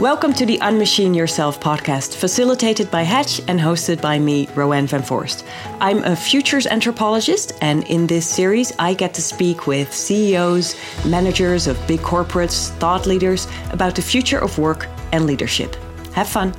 Welcome 0.00 0.32
to 0.32 0.46
the 0.46 0.56
Unmachine 0.62 1.14
Yourself 1.14 1.60
podcast, 1.60 2.16
facilitated 2.16 2.90
by 2.90 3.02
Hatch 3.02 3.38
and 3.48 3.60
hosted 3.60 4.00
by 4.00 4.18
me, 4.18 4.48
Rowan 4.54 4.86
van 4.86 5.02
Voorst. 5.02 5.44
I'm 5.78 6.02
a 6.04 6.16
futures 6.16 6.66
anthropologist, 6.66 7.52
and 7.60 7.84
in 7.84 8.06
this 8.06 8.26
series, 8.26 8.72
I 8.78 8.94
get 8.94 9.12
to 9.12 9.20
speak 9.20 9.66
with 9.66 9.92
CEOs, 9.92 10.74
managers 11.04 11.66
of 11.66 11.76
big 11.86 12.00
corporates, 12.00 12.70
thought 12.78 13.06
leaders 13.06 13.46
about 13.72 13.94
the 13.94 14.00
future 14.00 14.38
of 14.38 14.56
work 14.56 14.88
and 15.12 15.26
leadership. 15.26 15.76
Have 16.14 16.28
fun. 16.28 16.54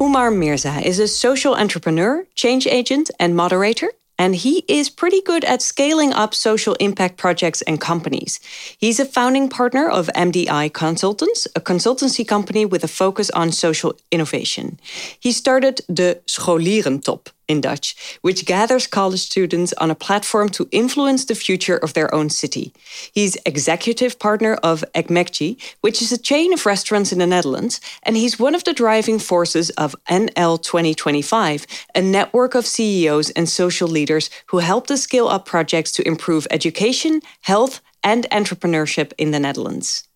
Umar 0.00 0.30
Mirza 0.30 0.80
is 0.80 0.98
a 0.98 1.06
social 1.06 1.54
entrepreneur, 1.54 2.24
change 2.34 2.66
agent, 2.66 3.10
and 3.20 3.36
moderator 3.36 3.90
and 4.22 4.36
he 4.36 4.64
is 4.68 4.88
pretty 4.88 5.20
good 5.20 5.44
at 5.44 5.60
scaling 5.60 6.12
up 6.12 6.32
social 6.32 6.74
impact 6.74 7.16
projects 7.16 7.60
and 7.62 7.80
companies. 7.80 8.38
He's 8.78 9.00
a 9.00 9.04
founding 9.04 9.48
partner 9.48 9.88
of 9.88 10.08
MDI 10.14 10.72
Consultants, 10.72 11.48
a 11.56 11.60
consultancy 11.60 12.24
company 12.24 12.64
with 12.64 12.84
a 12.84 12.94
focus 13.02 13.30
on 13.30 13.50
social 13.50 13.92
innovation. 14.12 14.78
He 15.18 15.32
started 15.32 15.80
the 15.88 16.20
Scholierentop 16.28 17.32
in 17.48 17.60
Dutch, 17.60 18.18
which 18.22 18.46
gathers 18.46 18.86
college 18.86 19.20
students 19.20 19.72
on 19.74 19.90
a 19.90 19.94
platform 19.94 20.48
to 20.50 20.68
influence 20.70 21.24
the 21.24 21.34
future 21.34 21.76
of 21.76 21.94
their 21.94 22.12
own 22.14 22.30
city. 22.30 22.72
He's 23.12 23.36
executive 23.46 24.18
partner 24.18 24.54
of 24.62 24.84
Ekmekci, 24.94 25.60
which 25.80 26.02
is 26.02 26.12
a 26.12 26.18
chain 26.18 26.52
of 26.52 26.66
restaurants 26.66 27.12
in 27.12 27.18
the 27.18 27.26
Netherlands, 27.26 27.80
and 28.02 28.16
he's 28.16 28.38
one 28.38 28.54
of 28.54 28.64
the 28.64 28.72
driving 28.72 29.18
forces 29.18 29.70
of 29.70 29.94
NL 30.08 30.62
2025, 30.62 31.66
a 31.94 32.02
network 32.02 32.54
of 32.54 32.66
CEOs 32.66 33.30
and 33.30 33.48
social 33.48 33.88
leaders 33.88 34.30
who 34.46 34.58
help 34.58 34.86
to 34.86 34.96
scale 34.96 35.28
up 35.28 35.46
projects 35.46 35.92
to 35.92 36.06
improve 36.06 36.46
education, 36.50 37.20
health, 37.42 37.80
and 38.02 38.26
entrepreneurship 38.30 39.12
in 39.18 39.30
the 39.30 39.40
Netherlands. 39.40 40.08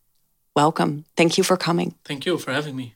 Welcome. 0.54 1.04
Thank 1.16 1.36
you 1.36 1.44
for 1.44 1.56
coming. 1.56 1.94
Thank 2.04 2.26
you 2.26 2.38
for 2.38 2.52
having 2.52 2.74
me. 2.74 2.95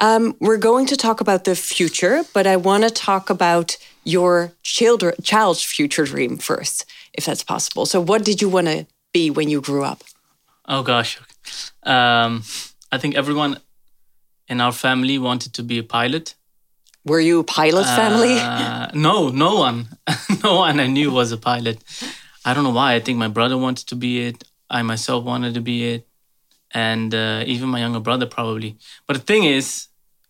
Um, 0.00 0.36
we're 0.40 0.58
going 0.58 0.86
to 0.86 0.96
talk 0.96 1.20
about 1.20 1.44
the 1.44 1.56
future, 1.56 2.22
but 2.32 2.46
I 2.46 2.56
want 2.56 2.84
to 2.84 2.90
talk 2.90 3.30
about 3.30 3.76
your 4.04 4.52
children, 4.62 5.14
child's 5.22 5.62
future 5.62 6.04
dream 6.04 6.38
first, 6.38 6.84
if 7.12 7.24
that's 7.26 7.42
possible. 7.42 7.84
So, 7.84 8.00
what 8.00 8.24
did 8.24 8.40
you 8.40 8.48
want 8.48 8.68
to 8.68 8.86
be 9.12 9.30
when 9.30 9.48
you 9.48 9.60
grew 9.60 9.84
up? 9.84 10.04
Oh 10.66 10.82
gosh, 10.82 11.18
um, 11.82 12.44
I 12.92 12.98
think 12.98 13.16
everyone 13.16 13.58
in 14.48 14.60
our 14.60 14.72
family 14.72 15.18
wanted 15.18 15.52
to 15.54 15.62
be 15.62 15.78
a 15.78 15.82
pilot. 15.82 16.34
Were 17.04 17.20
you 17.20 17.40
a 17.40 17.44
pilot 17.44 17.86
family? 17.86 18.38
Uh, 18.38 18.90
no, 18.94 19.30
no 19.30 19.56
one, 19.56 19.88
no 20.44 20.56
one 20.56 20.78
I 20.78 20.86
knew 20.86 21.10
was 21.10 21.32
a 21.32 21.38
pilot. 21.38 21.82
I 22.44 22.54
don't 22.54 22.64
know 22.64 22.70
why. 22.70 22.94
I 22.94 23.00
think 23.00 23.18
my 23.18 23.28
brother 23.28 23.58
wanted 23.58 23.88
to 23.88 23.96
be 23.96 24.26
it. 24.26 24.44
I 24.70 24.82
myself 24.82 25.24
wanted 25.24 25.54
to 25.54 25.60
be 25.60 25.94
it, 25.94 26.06
and 26.70 27.14
uh, 27.14 27.42
even 27.46 27.68
my 27.68 27.80
younger 27.80 28.00
brother 28.00 28.26
probably. 28.26 28.76
But 29.06 29.14
the 29.14 29.22
thing 29.22 29.44
is, 29.44 29.87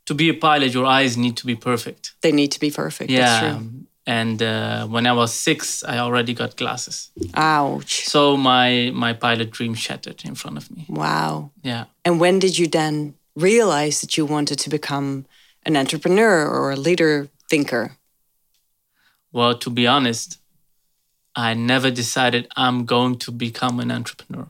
to 0.09 0.15
be 0.15 0.31
a 0.31 0.35
pilot, 0.35 0.73
your 0.73 0.87
eyes 0.87 1.17
need 1.19 1.37
to 1.37 1.47
be 1.47 1.55
perfect. 1.55 2.15
They 2.23 2.33
need 2.33 2.51
to 2.53 2.61
be 2.61 2.71
perfect. 2.71 3.11
Yeah. 3.11 3.61
And 4.07 4.43
uh, 4.43 4.87
when 4.87 5.07
I 5.07 5.13
was 5.13 5.35
six, 5.35 5.85
I 5.85 5.99
already 5.99 6.33
got 6.33 6.57
glasses. 6.57 7.11
Ouch. 7.35 8.07
So 8.07 8.39
my 8.39 8.91
my 8.95 9.13
pilot 9.13 9.51
dream 9.51 9.75
shattered 9.75 10.25
in 10.25 10.35
front 10.35 10.57
of 10.57 10.71
me. 10.75 10.87
Wow. 10.89 11.51
Yeah. 11.63 11.85
And 12.07 12.21
when 12.21 12.39
did 12.39 12.57
you 12.59 12.69
then 12.69 13.15
realize 13.37 14.01
that 14.01 14.17
you 14.17 14.25
wanted 14.25 14.59
to 14.61 14.71
become 14.71 15.27
an 15.67 15.77
entrepreneur 15.77 16.49
or 16.49 16.71
a 16.71 16.77
leader 16.77 17.29
thinker? 17.51 17.99
Well, 19.31 19.59
to 19.59 19.71
be 19.71 19.87
honest, 19.87 20.39
I 21.37 21.55
never 21.55 21.91
decided 21.91 22.49
I'm 22.57 22.87
going 22.87 23.19
to 23.19 23.31
become 23.31 23.79
an 23.83 23.91
entrepreneur. 23.91 24.49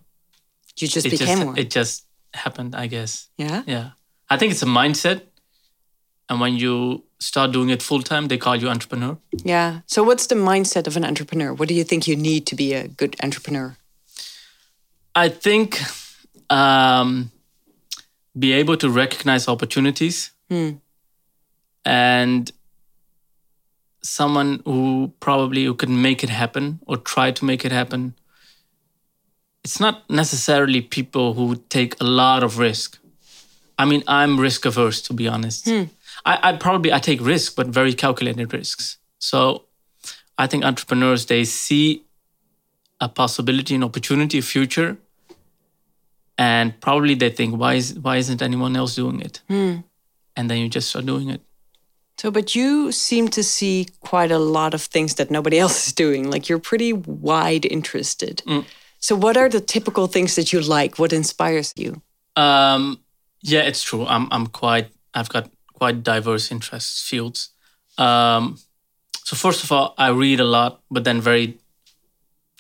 You 0.76 0.86
just 0.86 1.06
it 1.06 1.10
became 1.10 1.38
just, 1.38 1.46
one. 1.46 1.58
It 1.58 1.74
just 1.74 2.04
happened, 2.32 2.76
I 2.76 2.86
guess. 2.86 3.28
Yeah. 3.36 3.62
Yeah. 3.66 3.90
I 4.30 4.36
think 4.36 4.52
it's 4.52 4.62
a 4.62 4.72
mindset. 4.82 5.22
And 6.28 6.40
when 6.40 6.56
you 6.56 7.04
start 7.20 7.52
doing 7.52 7.70
it 7.70 7.82
full 7.82 8.02
time, 8.02 8.28
they 8.28 8.38
call 8.38 8.56
you 8.56 8.68
entrepreneur. 8.68 9.16
Yeah. 9.44 9.80
So, 9.86 10.02
what's 10.02 10.26
the 10.26 10.34
mindset 10.34 10.86
of 10.86 10.96
an 10.96 11.04
entrepreneur? 11.04 11.52
What 11.52 11.68
do 11.68 11.74
you 11.74 11.84
think 11.84 12.06
you 12.06 12.16
need 12.16 12.46
to 12.46 12.54
be 12.54 12.74
a 12.74 12.88
good 12.88 13.16
entrepreneur? 13.22 13.76
I 15.14 15.28
think 15.28 15.80
um, 16.50 17.30
be 18.38 18.52
able 18.52 18.76
to 18.76 18.90
recognize 18.90 19.48
opportunities 19.48 20.30
hmm. 20.48 20.70
and 21.84 22.52
someone 24.02 24.62
who 24.64 25.12
probably 25.20 25.64
who 25.64 25.74
can 25.74 26.00
make 26.00 26.22
it 26.22 26.30
happen 26.30 26.78
or 26.86 26.96
try 26.96 27.30
to 27.32 27.44
make 27.44 27.64
it 27.64 27.72
happen. 27.72 28.14
It's 29.64 29.80
not 29.80 30.08
necessarily 30.08 30.80
people 30.80 31.34
who 31.34 31.56
take 31.68 32.00
a 32.00 32.04
lot 32.04 32.42
of 32.42 32.58
risk. 32.58 32.98
I 33.78 33.84
mean, 33.84 34.02
I'm 34.06 34.38
risk 34.40 34.64
averse 34.64 35.02
to 35.02 35.12
be 35.12 35.28
honest. 35.28 35.68
Hmm. 35.68 35.84
I, 36.28 36.50
I 36.50 36.52
probably 36.52 36.92
I 36.92 36.98
take 36.98 37.20
risks, 37.22 37.54
but 37.54 37.68
very 37.68 37.94
calculated 37.94 38.52
risks. 38.52 38.98
So 39.18 39.64
I 40.36 40.46
think 40.46 40.64
entrepreneurs 40.64 41.26
they 41.26 41.44
see 41.44 42.04
a 43.00 43.08
possibility, 43.08 43.74
an 43.74 43.82
opportunity, 43.82 44.38
a 44.38 44.42
future, 44.42 44.98
and 46.36 46.78
probably 46.80 47.14
they 47.14 47.30
think, 47.30 47.56
why 47.56 47.74
is 47.74 47.98
why 47.98 48.16
isn't 48.16 48.42
anyone 48.42 48.76
else 48.76 48.94
doing 48.94 49.20
it? 49.20 49.40
Hmm. 49.48 49.76
And 50.36 50.50
then 50.50 50.58
you 50.58 50.68
just 50.68 50.90
start 50.90 51.06
doing 51.06 51.30
it. 51.30 51.40
So, 52.18 52.30
but 52.30 52.54
you 52.54 52.92
seem 52.92 53.28
to 53.28 53.42
see 53.42 53.86
quite 54.00 54.30
a 54.30 54.38
lot 54.38 54.74
of 54.74 54.82
things 54.82 55.14
that 55.14 55.30
nobody 55.30 55.58
else 55.64 55.86
is 55.86 55.92
doing. 55.94 56.30
Like 56.30 56.48
you're 56.48 56.58
pretty 56.58 56.92
wide 56.92 57.64
interested. 57.64 58.42
Mm. 58.46 58.66
So, 59.00 59.16
what 59.16 59.36
are 59.36 59.48
the 59.48 59.60
typical 59.60 60.08
things 60.08 60.34
that 60.34 60.52
you 60.52 60.60
like? 60.60 60.98
What 60.98 61.12
inspires 61.12 61.72
you? 61.76 62.02
Um, 62.36 63.00
yeah, 63.40 63.62
it's 63.62 63.82
true. 63.82 64.04
I'm 64.04 64.28
I'm 64.30 64.46
quite 64.46 64.88
I've 65.14 65.30
got 65.30 65.50
quite 65.78 66.02
diverse 66.02 66.50
interests 66.50 67.08
fields. 67.08 67.50
Um, 67.96 68.58
so 69.24 69.36
first 69.36 69.62
of 69.64 69.72
all, 69.72 69.94
I 69.98 70.08
read 70.08 70.40
a 70.40 70.44
lot, 70.44 70.80
but 70.90 71.04
then 71.04 71.20
very 71.20 71.58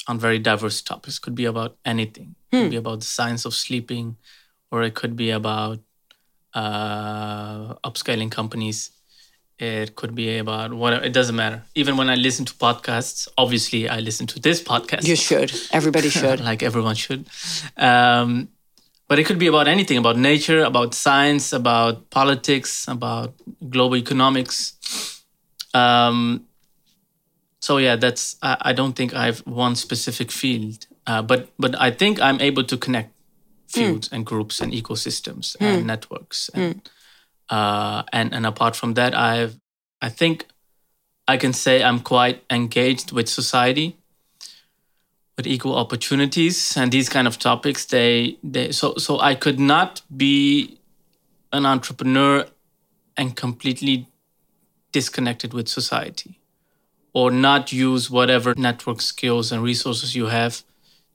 on 0.06 0.18
very 0.18 0.38
diverse 0.38 0.82
topics. 0.82 1.18
Could 1.18 1.34
be 1.34 1.44
about 1.44 1.76
anything. 1.84 2.34
Hmm. 2.50 2.62
Could 2.62 2.70
be 2.70 2.76
about 2.76 3.00
the 3.00 3.06
science 3.06 3.44
of 3.44 3.54
sleeping, 3.54 4.16
or 4.70 4.82
it 4.82 4.94
could 4.94 5.16
be 5.16 5.30
about 5.30 5.78
uh, 6.54 7.74
upscaling 7.84 8.30
companies. 8.30 8.90
It 9.58 9.96
could 9.96 10.14
be 10.14 10.38
about 10.38 10.72
whatever. 10.72 11.04
It 11.04 11.12
doesn't 11.12 11.34
matter. 11.34 11.62
Even 11.74 11.96
when 11.96 12.08
I 12.08 12.14
listen 12.14 12.44
to 12.46 12.54
podcasts, 12.54 13.28
obviously 13.36 13.88
I 13.88 13.98
listen 13.98 14.26
to 14.28 14.40
this 14.40 14.62
podcast. 14.62 15.04
You 15.06 15.16
should. 15.16 15.52
Everybody 15.72 16.08
should. 16.20 16.40
like 16.40 16.62
everyone 16.62 16.94
should. 16.94 17.26
Um, 17.76 18.48
but 19.08 19.18
it 19.18 19.24
could 19.24 19.38
be 19.38 19.46
about 19.46 19.66
anything 19.66 19.98
about 19.98 20.16
nature 20.16 20.62
about 20.62 20.94
science 20.94 21.52
about 21.52 22.08
politics 22.10 22.86
about 22.88 23.34
global 23.68 23.96
economics 23.96 25.24
um, 25.74 26.44
so 27.60 27.78
yeah 27.78 27.96
that's 27.96 28.36
I, 28.42 28.56
I, 28.60 28.72
don't 28.72 28.94
think 28.94 29.14
i 29.14 29.26
have 29.26 29.40
one 29.40 29.74
specific 29.74 30.30
field 30.30 30.86
uh, 31.06 31.22
but 31.22 31.48
but 31.58 31.78
i 31.80 31.90
think 31.90 32.20
i'm 32.20 32.40
able 32.40 32.64
to 32.64 32.76
connect 32.76 33.12
fields 33.68 34.08
mm. 34.08 34.12
and 34.12 34.26
groups 34.26 34.60
and 34.60 34.72
ecosystems 34.72 35.56
mm. 35.56 35.66
and 35.66 35.86
networks 35.86 36.50
and, 36.54 36.84
mm. 36.84 36.90
uh, 37.50 38.02
and 38.12 38.32
and 38.32 38.46
apart 38.46 38.76
from 38.76 38.94
that 38.94 39.14
i've 39.14 39.58
i 40.00 40.08
think 40.08 40.46
i 41.26 41.36
can 41.36 41.52
say 41.52 41.82
i'm 41.82 42.00
quite 42.00 42.44
engaged 42.50 43.12
with 43.12 43.28
society 43.28 43.97
with 45.38 45.46
equal 45.46 45.74
opportunities. 45.76 46.76
And 46.76 46.92
these 46.92 47.08
kind 47.08 47.26
of 47.26 47.38
topics 47.38 47.86
they 47.86 48.36
they 48.42 48.72
so 48.72 48.96
so 48.96 49.18
i 49.20 49.34
could 49.34 49.58
not 49.58 50.02
be 50.14 50.78
an 51.52 51.64
entrepreneur 51.64 52.44
and 53.16 53.34
completely 53.34 54.06
disconnected 54.92 55.54
with 55.54 55.68
society 55.68 56.38
or 57.14 57.30
not 57.30 57.72
use 57.72 58.10
whatever 58.10 58.54
network 58.56 59.00
skills 59.00 59.50
and 59.52 59.62
resources 59.62 60.14
you 60.14 60.26
have 60.26 60.62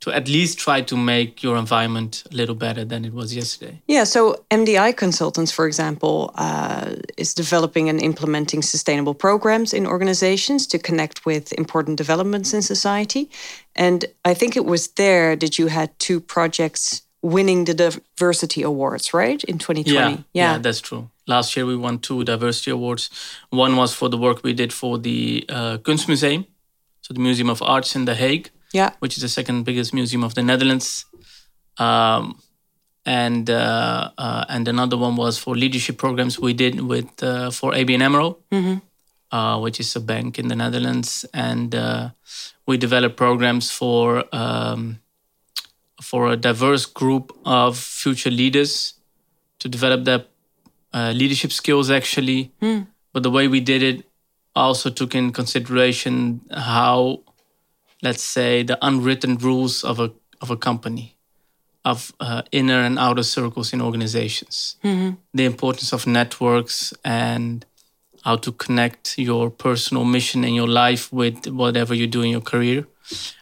to 0.04 0.12
at 0.12 0.28
least 0.28 0.60
try 0.60 0.82
to 0.82 0.98
make 0.98 1.42
your 1.42 1.56
environment 1.56 2.24
a 2.30 2.36
little 2.36 2.56
better 2.56 2.84
than 2.84 3.06
it 3.06 3.14
was 3.14 3.34
yesterday. 3.34 3.82
Yeah, 3.88 4.04
so 4.04 4.44
MDI 4.52 4.98
Consultants, 4.98 5.50
for 5.50 5.66
example, 5.66 6.34
uh, 6.36 6.96
is 7.16 7.34
developing 7.34 7.88
and 7.88 8.02
implementing 8.02 8.62
sustainable 8.64 9.14
programs 9.14 9.74
in 9.74 9.88
organizations 9.88 10.68
to 10.68 10.78
connect 10.78 11.26
with 11.26 11.54
important 11.54 11.98
developments 11.98 12.54
in 12.54 12.62
society. 12.62 13.30
And 13.78 14.04
I 14.26 14.34
think 14.34 14.58
it 14.58 14.66
was 14.66 14.90
there 14.90 15.38
that 15.38 15.58
you 15.58 15.68
had 15.68 15.98
two 16.00 16.20
projects 16.20 17.04
winning 17.22 17.64
the 17.64 17.74
diversity 17.74 18.62
awards, 18.62 19.14
right? 19.14 19.42
In 19.46 19.58
2020. 19.58 19.94
Yeah, 19.94 20.10
yeah, 20.10 20.18
yeah 20.34 20.58
that's 20.58 20.82
true. 20.82 21.10
Last 21.28 21.56
year 21.56 21.66
we 21.66 21.78
won 21.78 22.00
two 22.00 22.26
diversity 22.26 22.72
awards. 22.72 23.10
One 23.52 23.78
was 23.78 23.94
for 23.94 24.10
the 24.10 24.18
work 24.18 24.44
we 24.44 24.52
did 24.52 24.74
for 24.74 24.98
the 24.98 25.46
uh, 25.48 25.78
Kunstmuseum, 25.78 26.46
so 27.00 27.14
the 27.14 27.22
Museum 27.22 27.50
of 27.50 27.62
Arts 27.62 27.96
in 27.96 28.04
The 28.04 28.16
Hague 28.16 28.50
yeah, 28.74 28.92
which 29.00 29.16
is 29.18 29.22
the 29.22 29.30
second 29.30 29.64
biggest 29.64 29.94
museum 29.94 30.24
of 30.24 30.34
the 30.36 30.44
Netherlands. 30.44 31.06
Um, 31.78 32.40
and 33.06 33.50
uh, 33.50 34.12
uh, 34.18 34.46
and 34.50 34.68
another 34.68 34.98
one 34.98 35.16
was 35.16 35.38
for 35.38 35.56
leadership 35.56 35.98
programs 35.98 36.40
we 36.40 36.54
did 36.54 36.82
with 36.82 37.24
uh, 37.24 37.52
for 37.52 37.72
ABN 37.72 38.02
AMRO, 38.02 38.38
mm-hmm. 38.52 38.78
Uh, 39.32 39.60
which 39.60 39.80
is 39.80 39.96
a 39.96 40.00
bank 40.00 40.40
in 40.40 40.48
the 40.48 40.56
Netherlands, 40.56 41.26
and 41.34 41.74
uh, 41.76 42.10
we 42.66 42.78
developed 42.78 43.18
programs 43.18 43.72
for 43.72 44.24
um, 44.32 45.00
for 46.02 46.32
a 46.32 46.38
diverse 46.38 46.86
group 46.86 47.36
of 47.46 47.78
future 47.78 48.32
leaders 48.32 48.94
to 49.60 49.70
develop 49.70 50.04
their 50.06 50.26
uh, 50.94 51.12
leadership 51.16 51.52
skills 51.52 51.90
actually. 51.90 52.52
But 53.14 53.24
the 53.24 53.32
way 53.32 53.48
we 53.48 53.60
did 53.60 53.84
it 53.84 54.06
also 54.56 54.90
took 54.90 55.16
in 55.16 55.32
consideration 55.32 56.42
how, 56.52 57.22
let's 58.04 58.24
say, 58.36 58.64
the 58.64 58.78
unwritten 58.82 59.38
rules 59.38 59.84
of 59.84 60.00
a 60.00 60.12
of 60.42 60.52
a 60.52 60.58
company, 60.58 61.16
of 61.84 62.12
uh, 62.20 62.42
inner 62.52 62.80
and 62.88 63.00
outer 63.00 63.24
circles 63.24 63.74
in 63.74 63.82
organizations, 63.82 64.76
the 65.34 65.46
importance 65.46 65.94
of 65.96 66.06
networks 66.06 66.94
and 67.04 67.66
how 68.26 68.36
to 68.38 68.52
connect 68.52 69.18
your 69.18 69.50
personal 69.50 70.06
mission 70.06 70.44
in 70.44 70.54
your 70.54 70.68
life 70.68 71.12
with 71.14 71.48
whatever 71.48 71.94
you 71.96 72.08
do 72.08 72.22
in 72.22 72.30
your 72.30 72.42
career, 72.54 72.86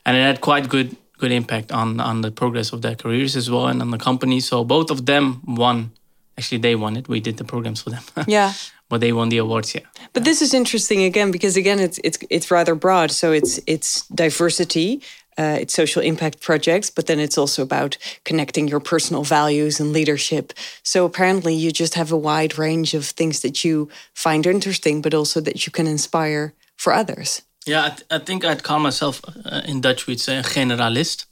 and 0.05 0.17
it 0.17 0.21
had 0.21 0.39
quite 0.41 0.69
good 0.69 0.95
good 1.17 1.31
impact 1.31 1.71
on 1.71 1.99
on 1.99 2.21
the 2.21 2.31
progress 2.31 2.73
of 2.73 2.81
their 2.81 2.95
careers 2.95 3.35
as 3.35 3.47
well 3.49 3.67
and 3.67 3.81
on 3.81 3.91
the 3.91 3.97
company. 4.09 4.39
So 4.39 4.63
both 4.63 4.91
of 4.91 5.05
them 5.05 5.41
won. 5.45 5.91
Actually, 6.37 6.59
they 6.61 6.75
won 6.75 6.97
it. 6.97 7.07
We 7.07 7.19
did 7.19 7.37
the 7.37 7.43
programs 7.43 7.81
for 7.81 7.89
them. 7.91 8.03
Yeah. 8.27 8.53
but 8.89 8.99
they 9.01 9.11
won 9.13 9.29
the 9.29 9.37
awards. 9.39 9.73
Yeah. 9.73 9.85
But 10.13 10.23
this 10.23 10.41
is 10.41 10.53
interesting 10.53 11.03
again 11.03 11.31
because 11.31 11.55
again 11.59 11.79
it's 11.79 11.99
it's 12.03 12.17
it's 12.29 12.49
rather 12.51 12.75
broad. 12.75 13.11
So 13.11 13.31
it's 13.31 13.59
it's 13.65 14.05
diversity, 14.07 15.01
uh, 15.39 15.57
it's 15.61 15.73
social 15.73 16.01
impact 16.03 16.39
projects, 16.41 16.89
but 16.91 17.05
then 17.05 17.19
it's 17.19 17.37
also 17.37 17.61
about 17.61 17.97
connecting 18.25 18.69
your 18.69 18.81
personal 18.81 19.23
values 19.23 19.79
and 19.79 19.93
leadership. 19.93 20.53
So 20.83 21.05
apparently 21.05 21.53
you 21.53 21.71
just 21.71 21.95
have 21.95 22.11
a 22.13 22.17
wide 22.17 22.57
range 22.57 22.93
of 22.97 23.05
things 23.05 23.39
that 23.41 23.63
you 23.63 23.87
find 24.13 24.45
interesting, 24.45 25.01
but 25.01 25.13
also 25.13 25.41
that 25.41 25.65
you 25.65 25.71
can 25.71 25.87
inspire 25.87 26.53
for 26.77 26.93
others. 26.93 27.41
Yeah, 27.67 27.85
I, 27.85 27.89
th- 27.89 28.07
I 28.09 28.19
think 28.25 28.43
I'd 28.43 28.63
call 28.63 28.79
myself 28.79 29.21
uh, 29.45 29.61
in 29.65 29.81
Dutch 29.81 30.07
we'd 30.07 30.19
say 30.19 30.37
a 30.37 30.43
generalist. 30.43 31.25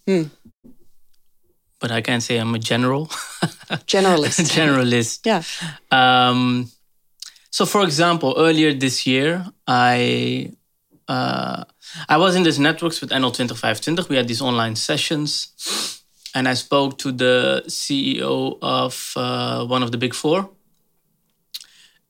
But 1.80 1.92
I 1.92 2.02
can't 2.02 2.22
say 2.22 2.38
I'm 2.38 2.54
a 2.56 2.60
general. 2.60 3.08
Generalist. 3.88 4.50
generalist. 4.58 5.20
yeah. 5.26 5.44
Um, 5.92 6.70
so, 7.52 7.66
for 7.66 7.84
example, 7.84 8.36
earlier 8.38 8.74
this 8.74 9.08
year, 9.08 9.46
I 9.68 10.52
uh, 11.08 11.64
I 12.08 12.18
was 12.18 12.36
in 12.36 12.44
this 12.44 12.60
networks 12.60 13.02
with 13.02 13.10
NL 13.10 13.34
2025. 13.34 14.10
We 14.10 14.16
had 14.16 14.28
these 14.28 14.42
online 14.42 14.76
sessions, 14.76 16.04
and 16.36 16.48
I 16.48 16.54
spoke 16.54 16.98
to 17.00 17.12
the 17.12 17.64
CEO 17.68 18.58
of 18.62 19.14
uh, 19.16 19.66
one 19.66 19.82
of 19.82 19.92
the 19.92 19.98
big 19.98 20.14
four. 20.14 20.50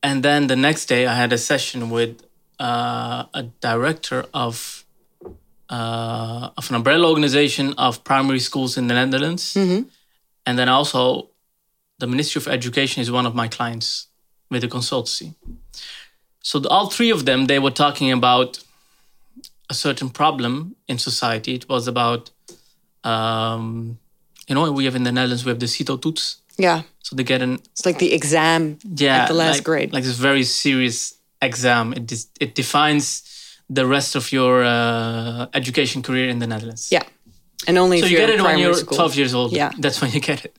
And 0.02 0.22
then 0.22 0.46
the 0.46 0.56
next 0.56 0.86
day, 0.86 1.06
I 1.06 1.14
had 1.14 1.32
a 1.32 1.38
session 1.38 1.90
with 1.90 2.22
uh, 2.58 3.24
a 3.32 3.44
director 3.60 4.26
of 4.34 4.79
uh, 5.70 6.50
of 6.58 6.68
an 6.70 6.76
umbrella 6.76 7.08
organization 7.08 7.74
of 7.78 8.02
primary 8.04 8.40
schools 8.40 8.76
in 8.76 8.88
the 8.88 8.94
Netherlands, 8.94 9.56
and 9.56 10.58
then 10.58 10.68
also 10.68 11.28
the 11.98 12.06
Ministry 12.06 12.40
of 12.40 12.48
Education 12.48 13.02
is 13.02 13.10
one 13.10 13.26
of 13.26 13.34
my 13.34 13.48
clients 13.48 14.08
with 14.50 14.62
the 14.62 14.68
consultancy. 14.68 15.34
So 16.42 16.58
the, 16.58 16.68
all 16.68 16.88
three 16.90 17.10
of 17.10 17.24
them, 17.24 17.46
they 17.46 17.58
were 17.58 17.70
talking 17.70 18.10
about 18.10 18.58
a 19.68 19.74
certain 19.74 20.10
problem 20.10 20.74
in 20.88 20.98
society. 20.98 21.54
It 21.54 21.68
was 21.68 21.86
about, 21.86 22.30
um, 23.04 23.98
you 24.48 24.54
know, 24.54 24.72
we 24.72 24.84
have 24.86 24.96
in 24.96 25.04
the 25.04 25.12
Netherlands 25.12 25.44
we 25.44 25.50
have 25.50 25.60
the 25.60 25.66
CITO 25.68 25.98
toets. 26.00 26.36
Yeah. 26.56 26.82
So 27.02 27.14
they 27.16 27.22
get 27.22 27.42
an 27.42 27.60
It's 27.72 27.86
like 27.86 27.98
the 27.98 28.12
exam 28.12 28.78
yeah 28.96 29.22
at 29.22 29.28
the 29.28 29.34
last 29.34 29.56
like, 29.58 29.64
grade. 29.64 29.92
like 29.92 30.04
this 30.04 30.16
very 30.16 30.42
serious 30.44 31.14
exam. 31.40 31.92
It 31.92 32.06
dis- 32.06 32.28
it 32.40 32.54
defines 32.54 33.22
the 33.70 33.86
rest 33.86 34.16
of 34.16 34.32
your 34.32 34.64
uh, 34.64 35.46
education 35.54 36.02
career 36.02 36.28
in 36.28 36.40
the 36.40 36.46
Netherlands. 36.46 36.90
yeah. 36.90 37.04
And 37.66 37.76
only 37.76 38.00
So 38.00 38.06
you 38.06 38.16
get 38.16 38.30
it 38.30 38.40
when 38.40 38.58
you're 38.58 38.74
school. 38.74 38.96
12 38.96 39.16
years 39.16 39.34
old. 39.34 39.52
Yeah. 39.52 39.70
That's 39.78 40.00
when 40.00 40.10
you 40.12 40.20
get 40.20 40.44
it. 40.46 40.56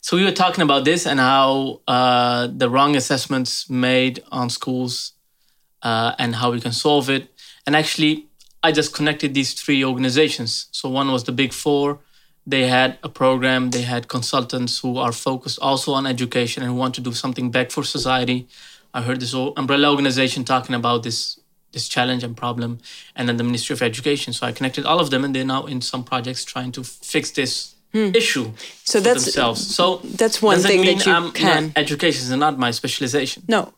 So 0.00 0.16
we 0.16 0.24
were 0.24 0.32
talking 0.32 0.62
about 0.62 0.84
this 0.84 1.06
and 1.06 1.20
how 1.20 1.80
uh, 1.86 2.48
the 2.50 2.70
wrong 2.70 2.96
assessments 2.96 3.68
made 3.68 4.22
on 4.32 4.48
schools 4.48 5.12
uh, 5.82 6.14
and 6.18 6.34
how 6.36 6.50
we 6.50 6.60
can 6.60 6.72
solve 6.72 7.10
it. 7.10 7.28
And 7.66 7.76
actually, 7.76 8.26
I 8.62 8.72
just 8.72 8.94
connected 8.94 9.34
these 9.34 9.52
three 9.52 9.84
organizations. 9.84 10.68
So 10.72 10.88
one 10.88 11.12
was 11.12 11.24
the 11.24 11.32
Big 11.32 11.52
Four. 11.52 12.00
They 12.46 12.66
had 12.66 12.98
a 13.02 13.10
program. 13.10 13.70
They 13.70 13.82
had 13.82 14.08
consultants 14.08 14.78
who 14.78 14.96
are 14.96 15.12
focused 15.12 15.58
also 15.60 15.92
on 15.92 16.06
education 16.06 16.62
and 16.62 16.78
want 16.78 16.94
to 16.94 17.02
do 17.02 17.12
something 17.12 17.50
back 17.50 17.70
for 17.70 17.84
society. 17.84 18.48
I 18.94 19.02
heard 19.02 19.20
this 19.20 19.34
umbrella 19.34 19.90
organization 19.90 20.44
talking 20.44 20.74
about 20.74 21.02
this 21.02 21.38
this 21.72 21.88
challenge 21.88 22.24
and 22.24 22.36
problem, 22.36 22.78
and 23.16 23.28
then 23.28 23.36
the 23.36 23.44
Ministry 23.44 23.74
of 23.74 23.82
Education. 23.82 24.32
So 24.32 24.46
I 24.46 24.52
connected 24.52 24.84
all 24.86 25.00
of 25.00 25.10
them, 25.10 25.24
and 25.24 25.34
they're 25.34 25.44
now 25.56 25.66
in 25.66 25.80
some 25.80 26.02
projects 26.04 26.44
trying 26.44 26.72
to 26.72 26.82
fix 26.84 27.30
this 27.32 27.74
issue 27.92 28.44
Hmm. 28.44 28.54
So 28.84 28.98
for 28.98 29.04
that's 29.04 29.24
themselves. 29.24 29.74
So 29.74 30.00
that's 30.04 30.42
one 30.42 30.60
thing 30.60 30.84
that 30.84 31.06
you 31.06 31.12
I'm 31.12 31.32
can- 31.32 31.72
education 31.76 32.22
is 32.22 32.30
not 32.30 32.58
my 32.58 32.70
specialization. 32.72 33.42
no. 33.48 33.72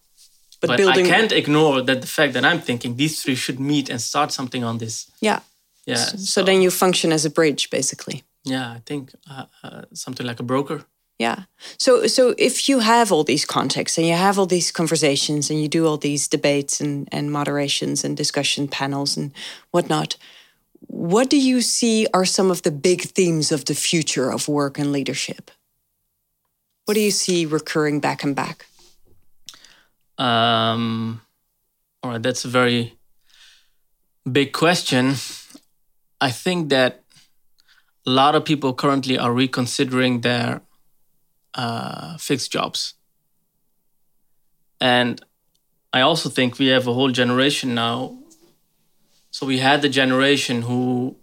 But, 0.60 0.69
But 0.69 0.76
building 0.76 1.06
I 1.06 1.08
can't 1.08 1.32
ignore 1.32 1.81
that 1.81 2.00
the 2.02 2.06
fact 2.06 2.34
that 2.34 2.44
I'm 2.44 2.60
thinking 2.60 2.96
these 2.96 3.22
three 3.22 3.34
should 3.34 3.58
meet 3.58 3.88
and 3.88 3.98
start 3.98 4.31
something 4.31 4.62
on 4.62 4.76
this. 4.78 5.06
Yeah. 5.20 5.40
Yeah. 5.87 5.96
So 6.19 6.42
then 6.42 6.60
you 6.60 6.70
function 6.70 7.12
as 7.12 7.25
a 7.25 7.31
bridge 7.31 7.70
basically. 7.70 8.25
yeah, 8.44 8.76
I 8.76 8.81
think 8.84 9.12
uh, 9.31 9.44
uh, 9.64 9.82
something 9.94 10.26
like 10.26 10.38
a 10.40 10.42
broker. 10.42 10.84
Yeah. 11.20 11.44
So 11.76 12.06
so 12.06 12.34
if 12.38 12.67
you 12.67 12.78
have 12.78 13.12
all 13.12 13.25
these 13.25 13.44
contexts 13.44 13.99
and 13.99 14.06
you 14.06 14.14
have 14.14 14.38
all 14.38 14.46
these 14.46 14.72
conversations 14.72 15.50
and 15.50 15.61
you 15.61 15.69
do 15.69 15.87
all 15.87 15.99
these 15.99 16.26
debates 16.26 16.81
and, 16.81 17.11
and 17.12 17.31
moderations 17.31 18.05
and 18.05 18.17
discussion 18.17 18.69
panels 18.69 19.19
and 19.19 19.31
whatnot, 19.70 20.17
what 20.87 21.28
do 21.28 21.37
you 21.37 21.61
see 21.61 22.06
are 22.14 22.25
some 22.25 22.50
of 22.50 22.62
the 22.62 22.70
big 22.70 23.02
themes 23.02 23.52
of 23.52 23.67
the 23.67 23.75
future 23.75 24.32
of 24.32 24.49
work 24.49 24.78
and 24.78 24.93
leadership? 24.93 25.50
What 26.87 26.94
do 26.94 27.00
you 27.00 27.11
see 27.11 27.44
recurring 27.44 28.00
back 28.00 28.25
and 28.25 28.34
back? 28.34 28.64
Um, 30.16 31.20
all 32.02 32.12
right, 32.12 32.23
that's 32.23 32.46
a 32.46 32.49
very 32.49 32.94
big 34.25 34.55
question. 34.55 35.16
I 36.19 36.31
think 36.31 36.70
that 36.70 37.02
a 38.06 38.11
lot 38.11 38.34
of 38.34 38.46
people 38.46 38.73
currently 38.73 39.19
are 39.19 39.34
reconsidering 39.34 40.23
their 40.23 40.62
uh, 41.55 42.17
fixed 42.17 42.52
jobs. 42.52 42.94
And 44.81 45.20
I 45.93 46.00
also 46.00 46.29
think 46.29 46.58
we 46.58 46.69
have 46.69 46.87
a 46.87 46.93
whole 46.93 47.11
generation 47.11 47.75
now. 47.75 48.19
So 49.31 49.47
we 49.47 49.58
had 49.58 49.82
the 49.82 49.88
generation 49.88 50.62
who 50.62 51.17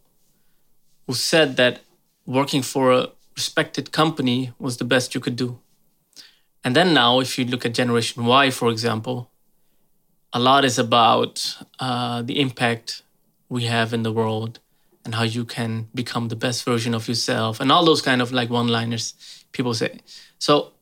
who 1.07 1.13
said 1.13 1.55
that 1.55 1.79
working 2.25 2.61
for 2.61 2.91
a 2.91 3.07
respected 3.35 3.91
company 3.91 4.51
was 4.59 4.77
the 4.77 4.83
best 4.83 5.15
you 5.15 5.21
could 5.21 5.37
do. 5.37 5.59
And 6.63 6.75
then 6.75 6.93
now, 6.93 7.21
if 7.21 7.37
you 7.37 7.45
look 7.45 7.65
at 7.65 7.73
Generation 7.73 8.25
Y, 8.25 8.49
for 8.51 8.69
example, 8.69 9.29
a 10.33 10.39
lot 10.39 10.65
is 10.65 10.77
about 10.77 11.57
uh, 11.79 12.21
the 12.21 12.41
impact 12.41 13.03
we 13.47 13.63
have 13.65 13.93
in 13.93 14.03
the 14.03 14.11
world 14.11 14.59
and 15.07 15.15
how 15.15 15.23
you 15.23 15.45
can 15.45 15.87
become 15.95 16.27
the 16.27 16.35
best 16.35 16.65
version 16.65 16.93
of 16.93 17.07
yourself 17.07 17.61
and 17.61 17.71
all 17.71 17.85
those 17.85 18.01
kind 18.01 18.21
of 18.21 18.33
like 18.33 18.49
one 18.49 18.67
liners 18.67 19.13
people 19.53 19.73
say. 19.73 20.01
So, 20.37 20.73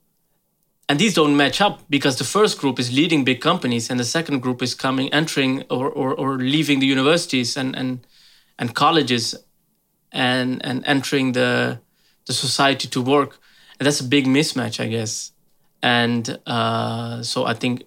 and 0.89 0.97
these 0.99 1.13
don't 1.13 1.37
match 1.37 1.61
up 1.61 1.83
because 1.91 2.17
the 2.17 2.23
first 2.23 2.57
group 2.57 2.79
is 2.79 2.91
leading 2.91 3.23
big 3.23 3.39
companies 3.39 3.87
and 3.91 3.99
the 3.99 4.03
second 4.03 4.39
group 4.39 4.63
is 4.63 4.73
coming, 4.73 5.13
entering 5.13 5.63
or, 5.69 5.87
or, 5.91 6.15
or 6.15 6.37
leaving 6.37 6.79
the 6.79 6.87
universities 6.87 7.55
and, 7.55 7.75
and, 7.75 7.99
and 8.57 8.73
colleges 8.73 9.35
and, 10.11 10.65
and 10.65 10.83
entering 10.87 11.33
the, 11.33 11.79
the 12.25 12.33
society 12.33 12.87
to 12.87 13.01
work. 13.03 13.37
And 13.79 13.85
that's 13.85 13.99
a 13.99 14.03
big 14.03 14.25
mismatch, 14.25 14.83
I 14.83 14.87
guess. 14.87 15.33
And 15.83 16.39
uh, 16.47 17.21
so 17.21 17.45
I 17.45 17.53
think 17.53 17.83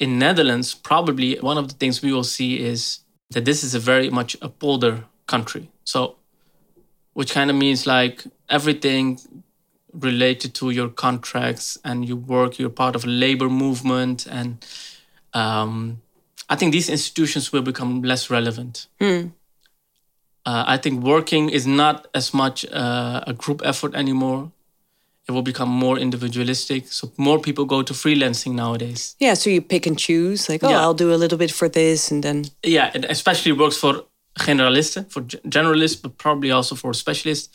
in 0.00 0.18
Netherlands, 0.18 0.74
probably 0.74 1.36
one 1.36 1.56
of 1.56 1.68
the 1.68 1.74
things 1.74 2.02
we 2.02 2.12
will 2.12 2.24
see 2.24 2.58
is 2.58 3.03
that 3.34 3.44
this 3.44 3.62
is 3.62 3.74
a 3.74 3.78
very 3.78 4.10
much 4.10 4.36
a 4.40 4.48
polder 4.48 5.04
country. 5.26 5.70
So, 5.84 6.16
which 7.12 7.32
kind 7.32 7.50
of 7.50 7.56
means 7.56 7.86
like 7.86 8.24
everything 8.48 9.20
related 9.92 10.54
to 10.54 10.70
your 10.70 10.88
contracts 10.88 11.78
and 11.84 12.04
your 12.08 12.16
work, 12.16 12.58
you're 12.58 12.70
part 12.70 12.96
of 12.96 13.04
a 13.04 13.08
labor 13.08 13.48
movement. 13.48 14.26
And 14.26 14.64
um, 15.34 16.00
I 16.48 16.56
think 16.56 16.72
these 16.72 16.88
institutions 16.88 17.52
will 17.52 17.62
become 17.62 18.02
less 18.02 18.30
relevant. 18.30 18.86
Uh, 20.46 20.64
I 20.66 20.76
think 20.76 21.02
working 21.02 21.48
is 21.48 21.66
not 21.66 22.06
as 22.14 22.34
much 22.34 22.66
uh, 22.70 23.22
a 23.26 23.32
group 23.32 23.62
effort 23.64 23.94
anymore. 23.94 24.50
It 25.28 25.32
will 25.32 25.42
become 25.42 25.70
more 25.70 25.98
individualistic. 26.00 26.92
So 26.92 27.10
more 27.16 27.38
people 27.40 27.64
go 27.64 27.82
to 27.82 27.94
freelancing 27.94 28.52
nowadays. 28.54 29.14
Yeah, 29.20 29.34
so 29.34 29.48
you 29.50 29.62
pick 29.62 29.86
and 29.86 29.98
choose, 29.98 30.48
like, 30.52 30.62
oh, 30.64 30.68
Yeah. 30.70 30.80
I'll 30.82 30.94
do 30.94 31.12
a 31.14 31.16
little 31.16 31.38
bit 31.38 31.50
for 31.50 31.68
this 31.68 32.10
and 32.10 32.22
then 32.22 32.44
Yeah, 32.62 32.90
it 32.94 33.04
especially 33.10 33.52
works 33.52 33.76
for 33.76 34.04
generalisten, 34.38 35.04
for 35.10 35.22
generalists, 35.48 36.02
but 36.02 36.18
probably 36.18 36.50
also 36.50 36.74
for 36.74 36.92
specialists. 36.94 37.48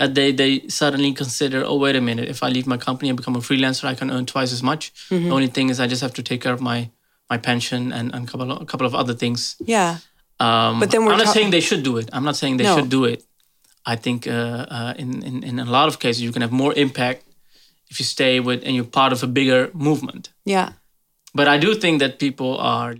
Uh, 0.00 0.06
they 0.06 0.32
they 0.32 0.60
suddenly 0.68 1.12
consider, 1.12 1.62
oh 1.66 1.76
wait 1.76 1.96
a 1.96 2.00
minute, 2.00 2.28
if 2.30 2.42
I 2.42 2.48
leave 2.48 2.66
my 2.66 2.78
company 2.78 3.08
and 3.10 3.16
become 3.18 3.36
a 3.36 3.40
freelancer, 3.42 3.84
I 3.84 3.94
can 3.94 4.10
earn 4.10 4.24
twice 4.24 4.52
as 4.52 4.62
much. 4.62 4.92
The 5.10 5.30
only 5.30 5.48
thing 5.48 5.68
is, 5.70 5.78
I 5.80 5.86
just 5.86 6.00
have 6.02 6.14
to 6.14 6.22
take 6.22 6.40
care 6.40 6.54
of 6.54 6.60
my 6.60 6.90
my 7.28 7.38
pension 7.38 7.92
and, 7.92 8.14
and 8.14 8.26
a 8.28 8.30
couple 8.30 8.50
of, 8.50 8.62
a 8.62 8.64
couple 8.64 8.86
of 8.86 8.94
other 8.94 9.14
things. 9.14 9.56
yeah. 9.66 9.98
Um, 10.40 10.80
But 10.80 10.90
then 10.90 11.04
we're 11.04 11.12
I'm 11.12 11.18
not 11.18 11.26
ta- 11.26 11.32
saying 11.32 11.50
they 11.50 11.60
should 11.60 11.82
do 11.84 11.98
it. 11.98 12.08
I'm 12.12 12.24
not 12.24 12.36
saying 12.36 12.56
they 12.56 12.64
No. 12.64 12.76
should 12.76 12.88
do 12.88 13.04
it. 13.04 13.22
I 13.86 13.96
think 13.96 14.26
uh, 14.26 14.66
uh, 14.68 14.94
in, 14.98 15.22
in 15.22 15.42
in 15.42 15.58
a 15.58 15.64
lot 15.64 15.88
of 15.88 15.98
cases 15.98 16.22
you 16.22 16.32
can 16.32 16.42
have 16.42 16.52
more 16.52 16.74
impact 16.74 17.24
if 17.90 17.98
you 17.98 18.04
stay 18.04 18.40
with 18.40 18.62
and 18.64 18.74
you're 18.74 18.84
part 18.84 19.12
of 19.12 19.22
a 19.22 19.26
bigger 19.26 19.70
movement. 19.72 20.30
Yeah. 20.44 20.72
But 21.34 21.48
I 21.48 21.58
do 21.58 21.74
think 21.74 22.00
that 22.00 22.18
people 22.18 22.56
are, 22.58 22.96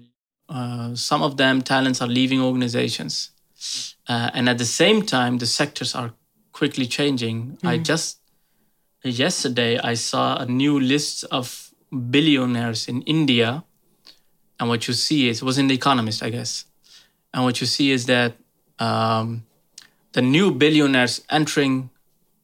uh, 0.48 0.94
some 0.94 1.22
of 1.22 1.36
them, 1.36 1.62
talents 1.62 2.00
are 2.00 2.08
leaving 2.08 2.40
organizations. 2.40 3.30
Uh, 4.08 4.30
and 4.34 4.48
at 4.48 4.58
the 4.58 4.64
same 4.64 5.02
time, 5.02 5.38
the 5.38 5.46
sectors 5.46 5.94
are 5.94 6.12
quickly 6.52 6.86
changing. 6.86 7.58
I 7.62 7.78
just, 7.78 8.18
yesterday, 9.02 9.78
I 9.78 9.94
saw 9.94 10.36
a 10.36 10.46
new 10.46 10.78
list 10.80 11.24
of 11.30 11.72
billionaires 12.10 12.88
in 12.88 13.02
India. 13.02 13.64
And 14.58 14.68
what 14.68 14.86
you 14.88 14.94
see 14.94 15.28
is, 15.28 15.42
it 15.42 15.44
was 15.44 15.58
in 15.58 15.68
The 15.68 15.74
Economist, 15.74 16.22
I 16.22 16.30
guess. 16.30 16.64
And 17.32 17.44
what 17.44 17.60
you 17.60 17.66
see 17.66 17.90
is 17.90 18.06
that 18.06 18.34
um, 18.78 19.44
the 20.12 20.22
new 20.22 20.50
billionaires 20.50 21.22
entering 21.30 21.90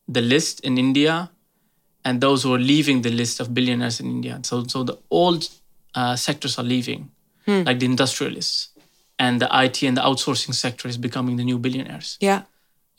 the 0.08 0.20
list 0.20 0.60
in 0.60 0.78
India 0.78 1.30
and 2.04 2.20
those 2.20 2.44
who 2.44 2.54
are 2.54 2.58
leaving 2.58 3.02
the 3.02 3.10
list 3.10 3.40
of 3.40 3.52
billionaires 3.52 3.98
in 3.98 4.06
India. 4.06 4.38
So, 4.44 4.64
so 4.64 4.84
the 4.84 4.96
old 5.10 5.48
uh, 5.94 6.14
sectors 6.14 6.58
are 6.58 6.62
leaving, 6.62 7.10
like 7.64 7.80
the 7.80 7.86
industrialists, 7.86 8.68
and 9.18 9.40
the 9.40 9.48
IT 9.52 9.82
and 9.82 9.96
the 9.96 10.02
outsourcing 10.02 10.54
sector 10.54 10.88
is 10.88 10.98
becoming 10.98 11.36
the 11.36 11.44
new 11.44 11.58
billionaires. 11.58 12.16
Yeah. 12.20 12.42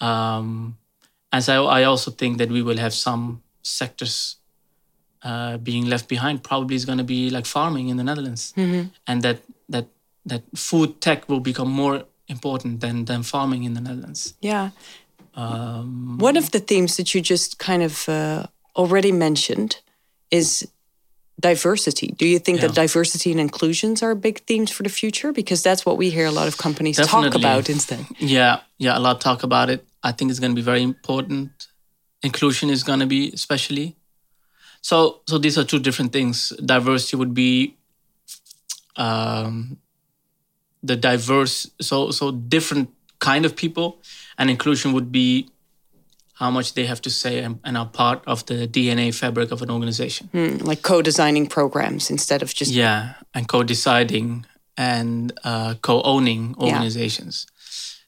Um, 0.02 0.78
and 1.32 1.44
so 1.44 1.68
I 1.68 1.84
also 1.84 2.12
think 2.12 2.38
that 2.40 2.50
we 2.50 2.62
will 2.62 2.78
have 2.78 2.94
some 2.94 3.42
sectors 3.62 4.38
uh, 5.24 5.58
being 5.58 5.86
left 5.86 6.08
behind. 6.08 6.44
Probably 6.44 6.76
is 6.76 6.86
going 6.86 6.98
to 6.98 7.04
be 7.04 7.30
like 7.30 7.46
farming 7.46 7.90
in 7.90 7.98
the 7.98 8.04
Netherlands, 8.04 8.54
and 9.08 9.22
that 9.24 9.40
that 9.70 9.88
that 10.26 10.44
food 10.56 11.02
tech 11.02 11.30
will 11.30 11.40
become 11.40 11.70
more 11.70 12.06
important 12.28 12.82
than 12.82 13.06
than 13.06 13.24
farming 13.24 13.64
in 13.64 13.74
the 13.74 13.82
Netherlands. 13.82 14.34
Yeah. 14.42 14.70
Um, 15.34 16.18
One 16.18 16.38
of 16.38 16.50
the 16.50 16.60
themes 16.60 16.98
that 16.98 17.14
you 17.14 17.22
just 17.22 17.60
kind 17.60 17.84
of 17.84 18.10
uh, 18.10 18.48
already 18.76 19.12
mentioned 19.12 19.80
is 20.32 20.68
diversity. 21.40 22.08
Do 22.18 22.26
you 22.26 22.40
think 22.40 22.62
that 22.62 22.74
diversity 22.74 23.32
and 23.32 23.40
inclusions 23.40 24.02
are 24.02 24.16
big 24.16 24.40
themes 24.46 24.72
for 24.72 24.84
the 24.84 24.90
future? 24.90 25.32
Because 25.32 25.62
that's 25.62 25.86
what 25.86 25.98
we 25.98 26.10
hear 26.10 26.26
a 26.26 26.32
lot 26.32 26.48
of 26.48 26.58
companies 26.58 26.98
talk 26.98 27.36
about 27.36 27.70
instead. 27.70 28.06
Yeah, 28.18 28.62
yeah, 28.80 28.98
a 28.98 29.00
lot 29.00 29.22
talk 29.22 29.44
about 29.44 29.70
it. 29.70 29.86
I 30.04 30.12
think 30.12 30.32
it's 30.32 30.40
going 30.40 30.56
to 30.56 30.56
be 30.56 30.66
very 30.66 30.82
important. 30.82 31.68
Inclusion 32.24 32.70
is 32.70 32.84
going 32.84 33.00
to 33.00 33.06
be 33.06 33.32
especially. 33.32 33.96
So, 34.82 35.22
so 35.28 35.38
these 35.38 35.58
are 35.58 35.64
two 35.64 35.80
different 35.80 36.12
things. 36.12 36.54
Diversity 36.64 37.18
would 37.18 37.34
be 37.34 37.76
um, 38.96 39.78
the 40.84 40.96
diverse, 40.96 41.70
so 41.82 42.12
so 42.12 42.32
different 42.32 42.90
kind 43.20 43.46
of 43.46 43.56
people, 43.56 44.02
and 44.38 44.50
inclusion 44.50 44.94
would 44.94 45.12
be 45.12 45.50
how 46.34 46.52
much 46.52 46.74
they 46.74 46.86
have 46.86 47.02
to 47.02 47.10
say 47.10 47.40
and, 47.40 47.60
and 47.64 47.76
are 47.76 47.88
part 47.88 48.22
of 48.28 48.46
the 48.46 48.68
DNA 48.68 49.12
fabric 49.14 49.52
of 49.52 49.62
an 49.64 49.72
organization. 49.72 50.30
Mm, 50.34 50.64
like 50.64 50.84
co-designing 50.84 51.48
programs 51.48 52.12
instead 52.12 52.44
of 52.44 52.54
just 52.54 52.72
Yeah, 52.72 53.14
and 53.34 53.48
co-deciding 53.48 54.46
and 54.78 55.34
uh, 55.44 55.74
co-owning 55.82 56.54
organizations. 56.60 57.48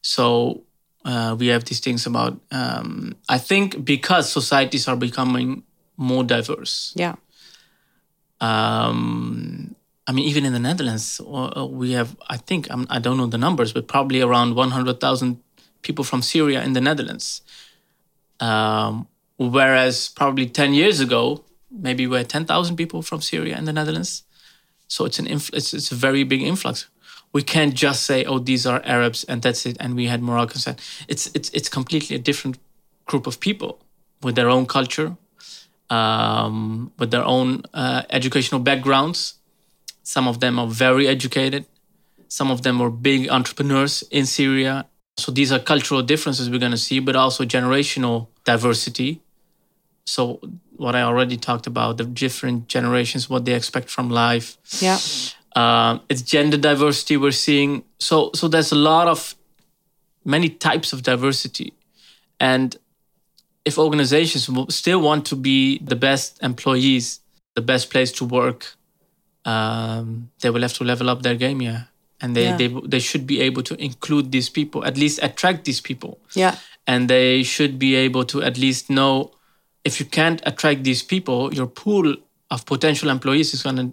So 0.02 0.64
uh, 1.06 1.36
we 1.40 1.48
have 1.48 1.66
these 1.66 1.80
things 1.80 2.06
about. 2.06 2.40
Um, 2.52 3.16
I 3.28 3.40
think 3.40 3.84
because 3.84 4.32
societies 4.32 4.88
are 4.88 4.96
becoming 4.96 5.64
more 5.98 6.24
diverse. 6.24 6.94
yeah. 6.96 7.16
Um, 8.42 9.69
I 10.10 10.12
mean, 10.12 10.26
even 10.26 10.44
in 10.44 10.54
the 10.54 10.60
Netherlands, 10.60 11.22
uh, 11.22 11.68
we 11.70 11.92
have. 11.92 12.18
I 12.28 12.38
think 12.38 12.68
I 12.72 12.98
don't 12.98 13.18
know 13.18 13.28
the 13.28 13.38
numbers, 13.38 13.74
but 13.74 13.88
probably 13.88 14.22
around 14.22 14.56
100,000 14.56 15.40
people 15.84 16.04
from 16.04 16.24
Syria 16.24 16.64
in 16.64 16.74
the 16.74 16.82
Netherlands. 16.82 17.44
Um, 18.40 19.08
whereas 19.38 20.10
probably 20.10 20.48
10 20.48 20.74
years 20.74 21.00
ago, 21.00 21.44
maybe 21.70 22.08
we 22.08 22.18
had 22.18 22.28
10,000 22.28 22.76
people 22.76 23.04
from 23.04 23.22
Syria 23.22 23.56
in 23.56 23.66
the 23.66 23.74
Netherlands. 23.74 24.24
So 24.88 25.06
it's 25.06 25.20
an 25.20 25.28
infl- 25.28 25.54
it's, 25.54 25.76
it's 25.76 25.92
a 25.92 25.96
very 25.96 26.24
big 26.24 26.42
influx. 26.42 26.88
We 27.32 27.44
can't 27.44 27.76
just 27.76 28.02
say, 28.08 28.26
"Oh, 28.26 28.40
these 28.40 28.66
are 28.66 28.82
Arabs," 28.86 29.24
and 29.26 29.44
that's 29.44 29.68
it. 29.68 29.78
And 29.80 29.96
we 29.96 30.08
had 30.08 30.24
Moroccans. 30.24 30.66
And 30.66 30.82
It's 31.08 31.30
it's 31.36 31.52
it's 31.52 31.70
completely 31.70 32.16
a 32.16 32.20
different 32.20 32.58
group 33.06 33.28
of 33.28 33.40
people 33.40 33.78
with 34.24 34.34
their 34.34 34.50
own 34.50 34.66
culture, 34.66 35.18
um, 35.92 36.92
with 36.98 37.12
their 37.12 37.26
own 37.26 37.62
uh, 37.76 38.02
educational 38.10 38.62
backgrounds. 38.62 39.39
Some 40.10 40.28
of 40.28 40.40
them 40.40 40.58
are 40.58 40.66
very 40.66 41.08
educated. 41.08 41.66
Some 42.30 42.50
of 42.50 42.64
them 42.64 42.82
are 42.82 42.90
big 42.90 43.30
entrepreneurs 43.30 44.04
in 44.10 44.26
Syria. 44.26 44.88
So 45.18 45.32
these 45.32 45.52
are 45.52 45.60
cultural 45.60 46.02
differences 46.02 46.50
we're 46.50 46.58
going 46.58 46.72
to 46.72 46.86
see, 46.90 47.00
but 47.00 47.16
also 47.16 47.46
generational 47.46 48.28
diversity. 48.44 49.22
So 50.06 50.40
what 50.78 50.96
I 50.96 51.04
already 51.04 51.38
talked 51.38 51.68
about, 51.68 51.98
the 51.98 52.06
different 52.06 52.68
generations, 52.68 53.30
what 53.30 53.46
they 53.46 53.54
expect 53.54 53.92
from 53.92 54.10
life. 54.10 54.58
Yeah. 54.80 54.98
Um, 55.56 56.02
it's 56.10 56.24
gender 56.24 56.58
diversity 56.58 57.16
we're 57.16 57.40
seeing. 57.48 57.84
So 58.00 58.32
so 58.34 58.48
there's 58.48 58.72
a 58.72 58.82
lot 58.92 59.08
of 59.08 59.36
many 60.26 60.50
types 60.50 60.92
of 60.92 61.04
diversity, 61.04 61.74
and 62.40 62.76
if 63.64 63.78
organizations 63.78 64.50
still 64.74 65.02
want 65.02 65.26
to 65.28 65.36
be 65.36 65.78
the 65.80 65.96
best 65.96 66.40
employees, 66.42 67.20
the 67.54 67.62
best 67.62 67.92
place 67.92 68.12
to 68.14 68.26
work, 68.26 68.79
um, 69.50 70.06
they 70.42 70.50
will 70.54 70.62
have 70.68 70.74
to 70.80 70.84
level 70.84 71.08
up 71.10 71.20
their 71.22 71.36
game, 71.46 71.60
yeah. 71.70 71.82
And 72.22 72.36
they, 72.36 72.46
Yeah. 72.50 72.58
they 72.62 72.68
they 72.94 73.00
should 73.10 73.26
be 73.34 73.38
able 73.48 73.64
to 73.70 73.76
include 73.90 74.26
these 74.36 74.50
people, 74.58 74.80
at 74.90 74.96
least 75.04 75.18
attract 75.28 75.60
these 75.70 75.82
people 75.90 76.12
Yeah. 76.42 76.56
and 76.92 77.08
they 77.16 77.44
should 77.54 77.74
be 77.86 77.92
able 78.06 78.24
to 78.26 78.38
at 78.50 78.56
least 78.58 78.84
know 78.90 79.14
if 79.84 79.94
you 80.00 80.08
can't 80.20 80.40
attract 80.52 80.80
these 80.84 81.04
people, 81.14 81.40
your 81.60 81.68
pool 81.82 82.06
of 82.54 82.60
potential 82.66 83.10
employees 83.10 83.54
is 83.54 83.62
going 83.64 83.78
to 83.84 83.88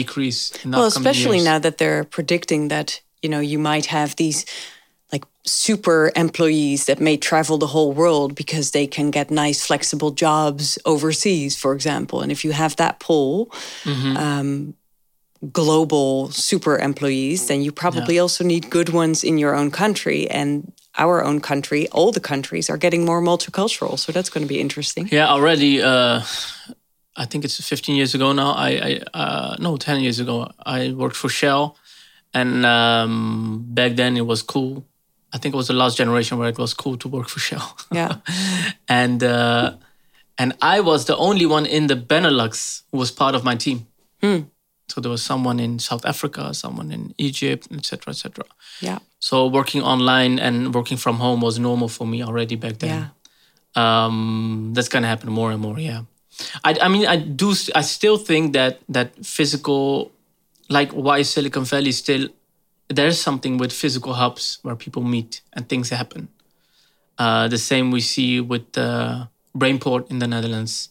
decrease. 0.00 0.40
In 0.64 0.70
Well, 0.72 0.86
especially 0.86 1.36
years. 1.38 1.50
now 1.52 1.58
that 1.60 1.76
they're 1.78 2.04
predicting 2.16 2.68
that, 2.68 3.00
you 3.22 3.28
know, 3.32 3.40
you 3.52 3.58
might 3.70 3.86
have 3.86 4.14
these 4.16 4.44
like 5.12 5.24
super 5.44 6.10
employees 6.16 6.84
that 6.84 6.98
may 7.00 7.16
travel 7.16 7.56
the 7.58 7.66
whole 7.74 7.92
world 7.92 8.34
because 8.34 8.70
they 8.72 8.86
can 8.86 9.10
get 9.10 9.30
nice 9.30 9.60
flexible 9.66 10.10
jobs 10.10 10.78
overseas, 10.84 11.56
for 11.56 11.72
example. 11.72 12.20
And 12.22 12.30
if 12.32 12.44
you 12.44 12.52
have 12.52 12.74
that 12.76 12.98
pool, 12.98 13.34
Mm-hmm. 13.84 14.16
um, 14.16 14.74
global 15.52 16.30
super 16.30 16.78
employees, 16.78 17.46
then 17.46 17.62
you 17.62 17.72
probably 17.72 18.18
also 18.18 18.44
need 18.44 18.70
good 18.70 18.88
ones 18.88 19.22
in 19.22 19.38
your 19.38 19.54
own 19.54 19.70
country. 19.70 20.28
And 20.30 20.72
our 20.96 21.24
own 21.24 21.40
country, 21.40 21.88
all 21.88 22.10
the 22.12 22.20
countries 22.20 22.68
are 22.68 22.76
getting 22.76 23.04
more 23.04 23.22
multicultural. 23.22 23.98
So 23.98 24.12
that's 24.12 24.30
going 24.30 24.44
to 24.44 24.48
be 24.48 24.60
interesting. 24.60 25.08
Yeah, 25.10 25.28
already. 25.28 25.80
Uh, 25.80 26.22
I 27.16 27.24
think 27.24 27.44
it's 27.44 27.60
15 27.60 27.96
years 27.96 28.14
ago 28.14 28.32
now. 28.32 28.52
I, 28.52 29.00
I 29.14 29.18
uh, 29.18 29.56
no, 29.58 29.76
10 29.76 30.00
years 30.00 30.20
ago. 30.20 30.50
I 30.64 30.92
worked 30.92 31.16
for 31.16 31.28
Shell, 31.28 31.76
and 32.34 32.64
um, 32.66 33.64
back 33.68 33.96
then 33.96 34.16
it 34.16 34.26
was 34.26 34.42
cool. 34.42 34.84
I 35.32 35.38
think 35.38 35.54
it 35.54 35.56
was 35.56 35.68
the 35.68 35.74
last 35.74 35.96
generation 35.96 36.38
where 36.38 36.48
it 36.48 36.58
was 36.58 36.74
cool 36.74 36.96
to 36.98 37.08
work 37.08 37.28
for 37.28 37.40
Shell. 37.40 37.76
Yeah. 37.92 38.16
and 38.88 39.22
uh, 39.22 39.74
and 40.38 40.56
I 40.62 40.80
was 40.80 41.04
the 41.06 41.16
only 41.16 41.46
one 41.46 41.66
in 41.66 41.88
the 41.88 41.96
Benelux 41.96 42.82
who 42.90 42.98
was 42.98 43.10
part 43.10 43.34
of 43.34 43.44
my 43.44 43.56
team. 43.56 43.86
So 44.88 45.00
there 45.00 45.10
was 45.10 45.22
someone 45.22 45.60
in 45.60 45.78
South 45.78 46.04
Africa, 46.06 46.54
someone 46.54 46.90
in 46.90 47.14
Egypt, 47.18 47.68
etc., 47.72 48.10
etc. 48.10 48.44
Yeah. 48.80 48.98
So 49.20 49.46
working 49.46 49.82
online 49.82 50.38
and 50.38 50.74
working 50.74 50.96
from 50.96 51.16
home 51.16 51.40
was 51.40 51.58
normal 51.58 51.88
for 51.88 52.06
me 52.06 52.22
already 52.22 52.56
back 52.56 52.78
then. 52.78 53.10
Um, 53.74 54.72
that's 54.74 54.88
gonna 54.88 55.06
happen 55.06 55.30
more 55.30 55.52
and 55.52 55.60
more. 55.60 55.78
Yeah, 55.78 56.02
I, 56.64 56.78
I 56.82 56.88
mean, 56.88 57.06
I 57.06 57.16
do. 57.16 57.54
I 57.74 57.82
still 57.82 58.16
think 58.16 58.54
that 58.54 58.80
that 58.88 59.24
physical, 59.24 60.10
like 60.68 60.90
why 60.92 61.22
Silicon 61.22 61.64
Valley 61.64 61.92
still 61.92 62.28
there's 62.88 63.20
something 63.20 63.58
with 63.58 63.72
physical 63.72 64.14
hubs 64.14 64.58
where 64.62 64.74
people 64.74 65.02
meet 65.02 65.42
and 65.52 65.68
things 65.68 65.90
happen. 65.90 66.28
Uh, 67.18 67.48
the 67.48 67.58
same 67.58 67.90
we 67.90 68.00
see 68.00 68.40
with 68.40 68.72
the 68.72 69.28
Brainport 69.56 70.10
in 70.10 70.18
the 70.18 70.26
Netherlands, 70.26 70.90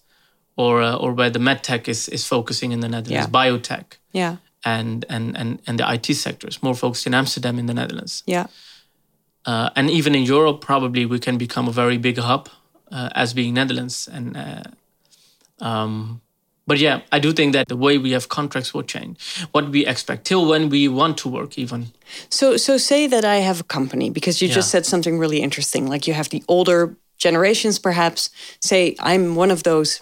or 0.58 0.82
uh, 0.82 0.96
or 0.96 1.14
where 1.14 1.30
the 1.30 1.40
medtech 1.40 1.88
is 1.88 2.08
is 2.10 2.28
focusing 2.28 2.72
in 2.74 2.80
the 2.82 2.88
Netherlands, 2.90 3.28
Yeah. 3.34 3.42
biotech 3.42 3.86
Yeah. 4.14 4.36
and 4.66 5.06
and 5.10 5.38
and 5.38 5.60
and 5.68 5.80
the 5.80 5.86
IT 5.94 6.14
sector 6.16 6.48
is 6.50 6.62
more 6.62 6.76
focused 6.76 7.08
in 7.08 7.14
Amsterdam 7.14 7.60
in 7.60 7.66
the 7.68 7.74
Netherlands. 7.74 8.24
Yeah. 8.26 8.48
Uh, 9.46 9.70
and 9.76 9.90
even 9.90 10.14
in 10.16 10.24
Europe, 10.24 10.60
probably 10.66 11.06
we 11.06 11.20
can 11.20 11.38
become 11.38 11.70
a 11.70 11.72
very 11.72 11.98
big 11.98 12.18
hub 12.18 12.50
uh, 12.92 13.10
as 13.16 13.34
being 13.34 13.54
Netherlands. 13.54 14.08
And 14.12 14.36
uh, 14.36 14.64
um, 15.66 16.22
but 16.66 16.80
yeah, 16.80 17.00
I 17.14 17.20
do 17.20 17.32
think 17.32 17.54
that 17.54 17.68
the 17.68 17.78
way 17.78 17.98
we 17.98 18.12
have 18.12 18.28
contracts 18.28 18.74
will 18.74 18.84
change. 18.84 19.16
What 19.52 19.70
we 19.70 19.86
expect 19.86 20.26
till 20.26 20.46
when 20.50 20.70
we 20.70 20.90
want 20.90 21.18
to 21.20 21.30
work, 21.30 21.58
even. 21.58 21.86
So, 22.30 22.58
so 22.58 22.78
say 22.78 23.08
that 23.08 23.24
I 23.24 23.36
have 23.38 23.62
a 23.62 23.64
company 23.64 24.10
because 24.10 24.42
you 24.42 24.50
just 24.54 24.70
said 24.70 24.86
something 24.86 25.18
really 25.18 25.40
interesting. 25.40 25.88
Like 25.88 26.08
you 26.08 26.14
have 26.14 26.30
the 26.30 26.44
older 26.48 26.98
generations, 27.18 27.80
perhaps. 27.80 28.30
Say 28.60 28.96
I'm 29.00 29.36
one 29.36 29.50
of 29.54 29.64
those 29.64 30.02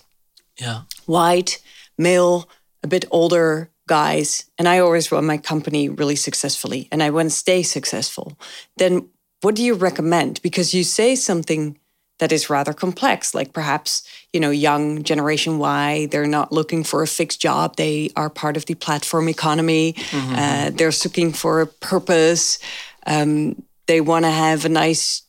Yeah. 0.60 0.82
white, 1.06 1.62
male, 1.98 2.50
a 2.84 2.88
bit 2.88 3.06
older 3.12 3.70
guys, 3.88 4.46
and 4.58 4.68
I 4.68 4.80
always 4.80 5.12
run 5.12 5.26
my 5.26 5.38
company 5.38 5.90
really 5.90 6.16
successfully, 6.16 6.88
and 6.92 7.04
I 7.04 7.10
want 7.10 7.30
to 7.30 7.36
stay 7.36 7.64
successful. 7.64 8.38
Then, 8.78 9.10
what 9.42 9.56
do 9.56 9.64
you 9.64 9.76
recommend? 9.76 10.42
Because 10.42 10.74
you 10.74 10.84
say 10.84 11.16
something 11.16 11.78
that 12.20 12.32
is 12.32 12.50
rather 12.50 12.74
complex. 12.74 13.36
Like 13.36 13.54
perhaps, 13.54 14.08
you 14.32 14.40
know, 14.40 14.50
young 14.50 15.04
Generation 15.04 15.58
Y, 15.58 16.08
they're 16.12 16.26
not 16.26 16.52
looking 16.52 16.84
for 16.84 17.04
a 17.04 17.08
fixed 17.08 17.42
job. 17.42 17.76
They 17.76 18.10
are 18.16 18.30
part 18.30 18.58
of 18.58 18.66
the 18.66 18.76
platform 18.76 19.28
economy. 19.28 19.94
Mm-hmm. 19.94 20.36
Uh, 20.36 20.70
they're 20.72 20.94
looking 21.04 21.34
for 21.34 21.62
a 21.62 21.68
purpose. 21.68 22.60
Um, 23.06 23.62
they 23.88 24.02
want 24.02 24.26
to 24.26 24.32
have 24.32 24.66
a 24.66 24.70
nice, 24.70 25.24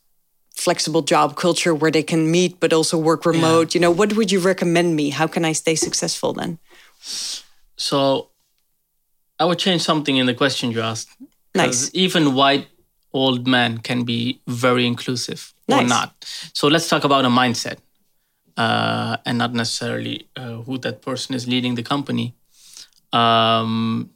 flexible 0.56 1.02
job 1.02 1.36
culture 1.36 1.74
where 1.74 1.90
they 1.90 2.02
can 2.02 2.30
meet 2.30 2.58
but 2.58 2.72
also 2.72 2.98
work 2.98 3.24
remote. 3.24 3.74
Yeah. 3.74 3.78
You 3.78 3.80
know, 3.82 3.90
what 3.90 4.14
would 4.14 4.32
you 4.32 4.40
recommend 4.40 4.96
me? 4.96 5.10
How 5.10 5.26
can 5.26 5.44
I 5.44 5.52
stay 5.52 5.76
successful 5.76 6.32
then? 6.32 6.58
So 7.76 8.30
I 9.38 9.44
would 9.44 9.58
change 9.58 9.82
something 9.82 10.16
in 10.16 10.26
the 10.26 10.34
question 10.34 10.72
you 10.72 10.80
asked. 10.80 11.10
Nice. 11.54 11.90
Even 11.94 12.34
white 12.34 12.68
old 13.12 13.46
men 13.46 13.78
can 13.78 14.04
be 14.04 14.40
very 14.46 14.86
inclusive 14.86 15.54
nice. 15.68 15.84
or 15.84 15.88
not. 15.88 16.24
So 16.52 16.68
let's 16.68 16.88
talk 16.88 17.04
about 17.04 17.24
a 17.24 17.28
mindset 17.28 17.78
uh, 18.56 19.16
and 19.24 19.38
not 19.38 19.52
necessarily 19.52 20.28
uh, 20.36 20.62
who 20.62 20.78
that 20.78 21.02
person 21.02 21.34
is 21.34 21.46
leading 21.46 21.74
the 21.74 21.82
company. 21.82 22.34
Um, 23.12 24.10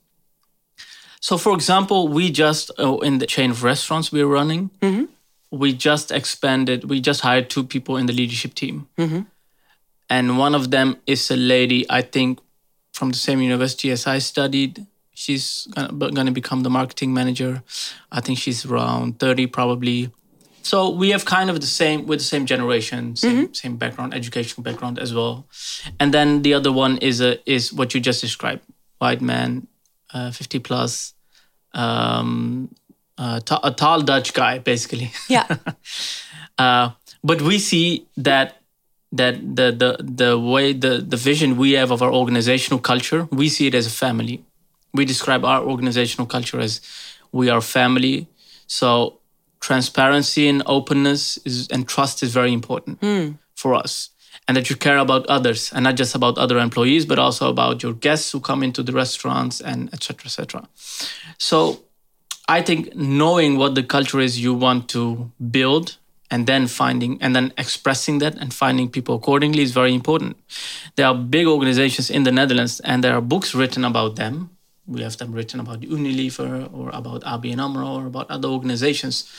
so, 1.20 1.36
for 1.36 1.54
example, 1.54 2.08
we 2.08 2.30
just 2.30 2.70
uh, 2.78 2.96
in 2.98 3.18
the 3.18 3.26
chain 3.26 3.50
of 3.50 3.62
restaurants 3.62 4.10
we're 4.10 4.26
running, 4.26 4.70
mm-hmm. 4.80 5.04
We 5.50 5.72
just 5.72 6.10
expanded. 6.10 6.84
We 6.84 7.00
just 7.00 7.20
hired 7.20 7.50
two 7.50 7.64
people 7.64 7.96
in 7.96 8.06
the 8.06 8.12
leadership 8.12 8.54
team, 8.54 8.88
mm-hmm. 8.96 9.22
and 10.08 10.38
one 10.38 10.54
of 10.54 10.70
them 10.70 10.96
is 11.06 11.30
a 11.30 11.36
lady 11.36 11.86
I 11.90 12.02
think 12.02 12.40
from 12.92 13.10
the 13.10 13.18
same 13.18 13.40
university 13.40 13.90
as 13.90 14.06
I 14.06 14.18
studied. 14.18 14.86
She's 15.14 15.68
going 15.74 16.26
to 16.26 16.32
become 16.32 16.62
the 16.62 16.70
marketing 16.70 17.12
manager. 17.12 17.62
I 18.10 18.20
think 18.20 18.38
she's 18.38 18.64
around 18.64 19.18
30 19.18 19.48
probably. 19.48 20.10
So 20.62 20.90
we 20.90 21.10
have 21.10 21.24
kind 21.24 21.50
of 21.50 21.60
the 21.60 21.66
same 21.66 22.06
with 22.06 22.20
the 22.20 22.24
same 22.24 22.46
generation, 22.46 23.16
same 23.16 23.36
mm-hmm. 23.36 23.52
same 23.52 23.76
background, 23.76 24.14
educational 24.14 24.62
background 24.62 24.98
as 24.98 25.14
well. 25.14 25.46
And 25.98 26.12
then 26.14 26.42
the 26.42 26.54
other 26.54 26.72
one 26.72 26.98
is 26.98 27.20
a 27.20 27.38
is 27.50 27.72
what 27.72 27.94
you 27.94 28.00
just 28.00 28.20
described, 28.20 28.62
white 28.98 29.20
man, 29.20 29.66
uh, 30.12 30.30
50 30.30 30.58
plus, 30.60 31.14
um, 31.72 32.74
uh, 33.20 33.38
t- 33.40 33.62
a 33.62 33.70
tall 33.70 34.00
Dutch 34.02 34.32
guy, 34.32 34.58
basically. 34.58 35.12
Yeah. 35.28 35.46
uh, 36.58 36.90
but 37.22 37.42
we 37.42 37.58
see 37.58 38.06
that 38.16 38.56
that 39.12 39.34
the 39.56 39.66
the 39.82 39.90
the 40.22 40.38
way 40.38 40.72
the 40.72 40.98
the 41.12 41.16
vision 41.16 41.56
we 41.56 41.72
have 41.72 41.90
of 41.90 42.00
our 42.02 42.12
organizational 42.12 42.80
culture, 42.80 43.28
we 43.30 43.48
see 43.48 43.66
it 43.66 43.74
as 43.74 43.86
a 43.86 43.96
family 44.04 44.44
we 44.92 45.04
describe 45.04 45.44
our 45.44 45.62
organizational 45.62 46.26
culture 46.26 46.60
as 46.60 46.80
we 47.32 47.48
are 47.48 47.60
family. 47.60 48.28
So 48.66 49.18
transparency 49.60 50.48
and 50.48 50.62
openness 50.66 51.38
is, 51.38 51.68
and 51.68 51.88
trust 51.88 52.22
is 52.22 52.32
very 52.32 52.52
important 52.52 53.00
mm. 53.00 53.38
for 53.54 53.74
us. 53.74 54.10
And 54.48 54.56
that 54.56 54.68
you 54.68 54.74
care 54.74 54.98
about 54.98 55.26
others 55.26 55.72
and 55.72 55.84
not 55.84 55.94
just 55.94 56.14
about 56.14 56.36
other 56.36 56.58
employees, 56.58 57.06
but 57.06 57.20
also 57.20 57.48
about 57.48 57.84
your 57.84 57.92
guests 57.92 58.32
who 58.32 58.40
come 58.40 58.64
into 58.64 58.82
the 58.82 58.92
restaurants 58.92 59.60
and 59.60 59.92
etc. 59.94 60.26
etc. 60.26 60.68
So 61.38 61.84
I 62.56 62.62
think 62.62 62.94
knowing 62.96 63.58
what 63.58 63.74
the 63.74 63.82
culture 63.82 64.20
is 64.20 64.40
you 64.40 64.52
want 64.52 64.88
to 64.90 65.30
build 65.50 65.96
and 66.32 66.46
then 66.46 66.66
finding 66.66 67.12
and 67.22 67.34
then 67.36 67.52
expressing 67.56 68.18
that 68.18 68.34
and 68.40 68.52
finding 68.52 68.88
people 68.90 69.14
accordingly 69.14 69.62
is 69.62 69.72
very 69.72 69.94
important. 69.94 70.36
There 70.96 71.06
are 71.06 71.14
big 71.14 71.46
organizations 71.46 72.10
in 72.10 72.24
the 72.24 72.32
Netherlands 72.32 72.80
and 72.80 73.02
there 73.04 73.14
are 73.14 73.20
books 73.20 73.54
written 73.54 73.84
about 73.84 74.16
them 74.16 74.50
we 74.90 75.02
have 75.02 75.16
them 75.18 75.32
written 75.32 75.60
about 75.60 75.80
Unilever 75.80 76.68
or 76.74 76.90
about 76.90 77.22
ABN 77.22 77.58
AMRO 77.58 77.94
or 77.94 78.06
about 78.06 78.30
other 78.30 78.48
organizations 78.48 79.30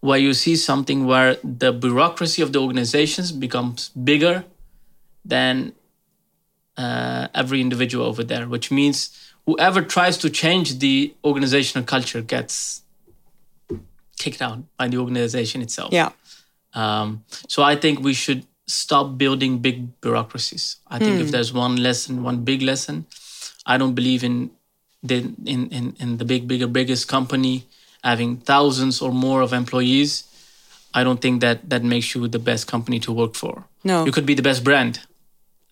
where 0.00 0.18
you 0.18 0.34
see 0.34 0.54
something 0.54 1.06
where 1.06 1.36
the 1.42 1.72
bureaucracy 1.72 2.42
of 2.42 2.52
the 2.52 2.60
organizations 2.60 3.32
becomes 3.32 3.88
bigger 3.90 4.44
than 5.24 5.72
uh, 6.82 7.28
every 7.34 7.60
individual 7.60 8.04
over 8.06 8.24
there, 8.24 8.46
which 8.54 8.70
means 8.70 8.96
whoever 9.46 9.80
tries 9.82 10.16
to 10.18 10.28
change 10.30 10.78
the 10.78 11.14
organizational 11.24 11.84
culture 11.94 12.22
gets 12.34 12.82
kicked 14.18 14.42
out 14.42 14.58
by 14.78 14.88
the 14.88 14.98
organization 14.98 15.62
itself. 15.62 15.92
Yeah. 15.92 16.10
Um, 16.74 17.24
so 17.48 17.62
I 17.62 17.74
think 17.76 18.00
we 18.00 18.14
should 18.14 18.42
stop 18.66 19.18
building 19.18 19.58
big 19.58 20.00
bureaucracies. 20.00 20.64
I 20.88 20.98
think 20.98 21.20
if 21.20 21.26
hmm. 21.26 21.32
there's 21.34 21.52
one 21.52 21.76
lesson, 21.76 22.22
one 22.22 22.38
big 22.44 22.62
lesson, 22.62 23.06
I 23.66 23.76
don't 23.76 23.94
believe 23.94 24.24
in 24.24 24.50
the, 25.02 25.18
in, 25.54 25.68
in, 25.78 25.96
in 25.98 26.16
the 26.18 26.24
big, 26.24 26.46
bigger, 26.46 26.66
biggest 26.66 27.08
company 27.08 27.64
having 28.02 28.38
thousands 28.38 29.00
or 29.02 29.12
more 29.12 29.40
of 29.42 29.52
employees, 29.52 30.24
I 30.94 31.04
don't 31.04 31.20
think 31.20 31.40
that 31.40 31.68
that 31.70 31.82
makes 31.84 32.14
you 32.14 32.28
the 32.28 32.38
best 32.38 32.66
company 32.66 32.98
to 33.00 33.12
work 33.12 33.34
for. 33.34 33.64
No. 33.84 34.04
You 34.04 34.12
could 34.12 34.26
be 34.26 34.34
the 34.34 34.42
best 34.42 34.62
brand, 34.64 35.00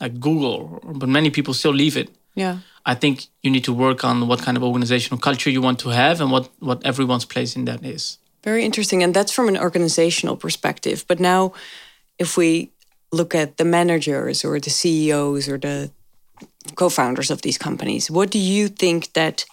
like 0.00 0.18
Google, 0.20 0.80
but 0.84 1.08
many 1.08 1.30
people 1.30 1.54
still 1.54 1.74
leave 1.74 1.96
it. 1.96 2.10
Yeah. 2.34 2.58
I 2.86 2.94
think 2.94 3.26
you 3.42 3.50
need 3.50 3.64
to 3.64 3.72
work 3.72 4.04
on 4.04 4.26
what 4.26 4.40
kind 4.40 4.56
of 4.56 4.62
organizational 4.62 5.18
culture 5.18 5.50
you 5.50 5.60
want 5.60 5.78
to 5.80 5.90
have 5.90 6.20
and 6.20 6.30
what, 6.30 6.48
what 6.60 6.84
everyone's 6.84 7.26
place 7.26 7.54
in 7.56 7.66
that 7.66 7.84
is. 7.84 8.18
Very 8.42 8.64
interesting. 8.64 9.02
And 9.02 9.12
that's 9.12 9.32
from 9.32 9.48
an 9.48 9.58
organizational 9.58 10.36
perspective. 10.36 11.04
But 11.06 11.20
now, 11.20 11.52
if 12.18 12.36
we 12.36 12.70
look 13.12 13.34
at 13.34 13.56
the 13.56 13.64
managers 13.64 14.44
or 14.44 14.60
the 14.60 14.70
CEOs 14.70 15.48
or 15.48 15.58
the 15.58 15.90
co-founders 16.74 17.30
of 17.30 17.42
these 17.42 17.58
companies 17.58 18.10
what 18.10 18.30
do 18.30 18.38
you 18.38 18.68
think 18.68 19.12
that 19.14 19.44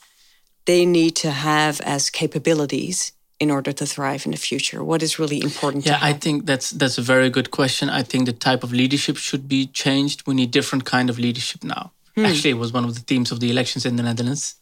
they 0.65 0.86
need 0.86 1.15
to 1.15 1.31
have 1.31 1.81
as 1.81 2.10
capabilities 2.10 3.12
in 3.39 3.52
order 3.52 3.71
to 3.71 3.86
thrive 3.86 4.26
in 4.26 4.32
the 4.32 4.38
future 4.38 4.84
what 4.84 5.04
is 5.04 5.19
really 5.19 5.41
important 5.41 5.86
yeah 5.86 6.00
i 6.02 6.13
think 6.13 6.45
that's 6.45 6.71
that's 6.71 6.97
a 6.97 7.02
very 7.02 7.30
good 7.30 7.52
question 7.52 7.89
i 7.89 8.04
think 8.04 8.26
the 8.26 8.34
type 8.34 8.63
of 8.63 8.71
leadership 8.71 9.17
should 9.17 9.47
be 9.47 9.67
changed 9.67 10.26
we 10.28 10.34
need 10.34 10.52
different 10.52 10.86
kind 10.86 11.10
of 11.10 11.19
leadership 11.19 11.63
now 11.63 11.91
hmm. 12.15 12.26
actually 12.26 12.50
it 12.50 12.58
was 12.58 12.73
one 12.73 12.86
of 12.86 12.93
the 12.95 13.02
themes 13.02 13.32
of 13.32 13.39
the 13.39 13.50
elections 13.50 13.86
in 13.86 13.95
the 13.95 14.04
netherlands 14.04 14.56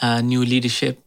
uh, 0.00 0.20
new 0.20 0.44
leadership 0.44 1.02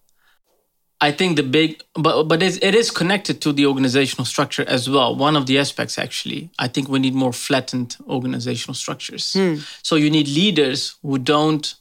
I 1.01 1.11
think 1.13 1.37
the 1.37 1.43
big, 1.43 1.81
but 1.93 2.23
but 2.23 2.43
it, 2.43 2.61
it 2.61 2.75
is 2.75 2.91
connected 2.91 3.39
to 3.41 3.53
the 3.53 3.65
organizational 3.65 4.25
structure 4.25 4.65
as 4.67 4.89
well. 4.89 5.15
One 5.15 5.37
of 5.37 5.45
the 5.45 5.57
aspects, 5.57 5.97
actually, 5.97 6.49
I 6.59 6.67
think 6.67 6.89
we 6.89 6.99
need 6.99 7.15
more 7.15 7.31
flattened 7.31 7.95
organizational 8.07 8.75
structures. 8.75 9.33
Hmm. 9.33 9.55
So 9.81 9.95
you 9.95 10.09
need 10.09 10.27
leaders 10.27 10.95
who 11.01 11.17
don't 11.17 11.73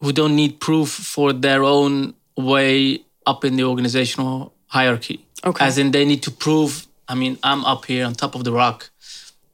who 0.00 0.12
don't 0.12 0.36
need 0.36 0.60
proof 0.60 0.90
for 0.90 1.32
their 1.32 1.64
own 1.64 2.14
way 2.36 3.04
up 3.26 3.44
in 3.44 3.56
the 3.56 3.64
organizational 3.64 4.52
hierarchy. 4.66 5.24
Okay. 5.44 5.64
As 5.64 5.78
in, 5.78 5.90
they 5.90 6.04
need 6.04 6.22
to 6.24 6.30
prove. 6.30 6.86
I 7.08 7.14
mean, 7.14 7.38
I'm 7.42 7.64
up 7.64 7.86
here 7.86 8.04
on 8.06 8.14
top 8.14 8.34
of 8.34 8.44
the 8.44 8.52
rock, 8.52 8.90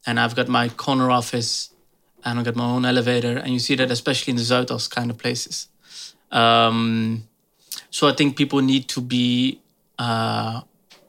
and 0.06 0.20
I've 0.20 0.34
got 0.34 0.48
my 0.48 0.68
corner 0.68 1.10
office, 1.10 1.70
and 2.24 2.38
I've 2.38 2.44
got 2.44 2.56
my 2.56 2.64
own 2.64 2.84
elevator, 2.84 3.36
and 3.36 3.52
you 3.52 3.58
see 3.58 3.76
that 3.76 3.90
especially 3.90 4.32
in 4.32 4.36
the 4.36 4.42
Zuidas 4.42 4.90
kind 4.90 5.10
of 5.10 5.18
places. 5.18 5.68
Um, 6.30 7.28
so 7.90 8.08
I 8.08 8.12
think 8.12 8.36
people 8.36 8.60
need 8.60 8.88
to 8.88 9.00
be 9.00 9.60
uh, 9.98 10.60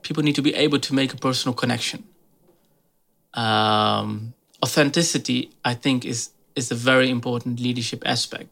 people 0.02 0.24
need 0.24 0.36
to 0.36 0.42
be 0.42 0.54
able 0.56 0.80
to 0.80 0.94
make 0.94 1.14
a 1.14 1.18
personal 1.18 1.54
connection. 1.54 2.04
Um, 3.34 4.34
authenticity, 4.64 5.52
I 5.66 5.74
think, 5.74 6.06
is 6.06 6.32
is 6.56 6.72
a 6.72 6.76
very 6.76 7.10
important 7.10 7.60
leadership 7.60 8.04
aspect. 8.06 8.50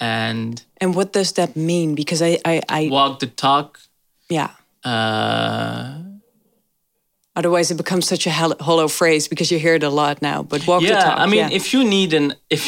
And 0.00 0.62
and 0.80 0.94
what 0.94 1.12
does 1.12 1.32
that 1.32 1.56
mean? 1.56 1.94
Because 1.94 2.22
I 2.22 2.38
I, 2.44 2.62
I 2.68 2.88
walk 2.90 3.20
the 3.20 3.26
talk. 3.26 3.80
Yeah. 4.28 4.50
Uh, 4.84 6.02
Otherwise, 7.36 7.72
it 7.72 7.76
becomes 7.76 8.06
such 8.06 8.28
a 8.28 8.30
hollow 8.30 8.86
phrase 8.86 9.26
because 9.26 9.50
you 9.50 9.58
hear 9.58 9.74
it 9.74 9.82
a 9.82 9.90
lot 9.90 10.22
now. 10.22 10.44
But 10.44 10.64
walk 10.68 10.82
yeah, 10.82 10.94
the 10.94 11.00
talk. 11.00 11.18
I 11.18 11.26
mean, 11.26 11.50
yeah. 11.50 11.50
if 11.50 11.72
you 11.74 11.82
need 11.82 12.14
an 12.14 12.34
if 12.48 12.62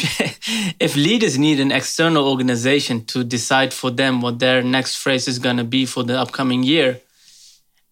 if 0.79 0.95
leaders 0.97 1.37
need 1.39 1.61
an 1.61 1.71
external 1.71 2.27
organization 2.27 3.05
to 3.05 3.23
decide 3.23 3.73
for 3.73 3.89
them 3.91 4.19
what 4.19 4.39
their 4.39 4.61
next 4.61 4.97
phrase 4.97 5.27
is 5.29 5.39
gonna 5.39 5.63
be 5.63 5.85
for 5.85 6.03
the 6.03 6.19
upcoming 6.19 6.63
year, 6.63 6.99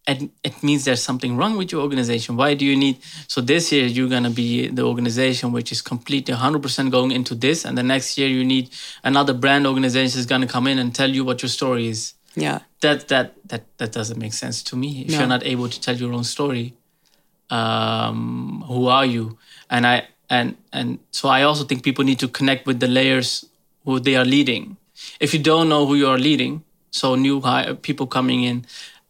it, 0.08 0.30
it 0.44 0.62
means 0.62 0.86
there's 0.86 1.02
something 1.02 1.36
wrong 1.36 1.58
with 1.58 1.72
your 1.72 1.82
organization. 1.82 2.36
Why 2.36 2.54
do 2.54 2.64
you 2.66 2.76
need? 2.76 3.00
So 3.28 3.42
this 3.42 3.72
year 3.72 3.86
you're 3.86 4.10
gonna 4.10 4.30
be 4.30 4.68
the 4.68 4.84
organization 4.84 5.52
which 5.52 5.72
is 5.72 5.82
completely 5.82 6.34
100% 6.34 6.92
going 6.92 7.12
into 7.12 7.34
this, 7.34 7.66
and 7.66 7.78
the 7.78 7.84
next 7.84 8.18
year 8.18 8.28
you 8.28 8.46
need 8.46 8.70
another 9.04 9.34
brand 9.34 9.66
organization 9.66 10.20
is 10.20 10.26
gonna 10.26 10.48
come 10.48 10.68
in 10.68 10.78
and 10.78 10.94
tell 10.94 11.10
you 11.10 11.26
what 11.26 11.42
your 11.42 11.50
story 11.50 11.88
is 11.88 12.14
yeah 12.36 12.60
that 12.82 13.08
that 13.08 13.34
that 13.48 13.64
that 13.78 13.92
doesn't 13.92 14.20
make 14.20 14.34
sense 14.34 14.62
to 14.62 14.76
me 14.76 15.02
if 15.02 15.12
no. 15.12 15.20
you're 15.20 15.28
not 15.28 15.44
able 15.46 15.70
to 15.70 15.80
tell 15.80 15.96
your 15.96 16.14
own 16.14 16.24
story 16.24 16.74
um 17.50 18.64
who 18.68 18.88
are 18.88 19.06
you 19.06 19.38
and 19.70 19.88
i 19.88 20.06
and 20.30 20.56
and 20.74 21.00
so 21.12 21.30
i 21.30 21.42
also 21.44 21.64
think 21.64 21.84
people 21.84 22.04
need 22.04 22.20
to 22.20 22.28
connect 22.28 22.68
with 22.68 22.80
the 22.80 22.88
layers 22.88 23.46
who 23.86 24.00
they 24.00 24.16
are 24.16 24.26
leading 24.26 24.78
if 25.20 25.34
you 25.34 25.40
don't 25.40 25.70
know 25.70 25.86
who 25.86 25.96
you 25.96 26.08
are 26.08 26.18
leading 26.20 26.64
so 26.92 27.16
new 27.16 27.42
hire, 27.42 27.76
people 27.76 28.08
coming 28.08 28.44
in 28.44 28.66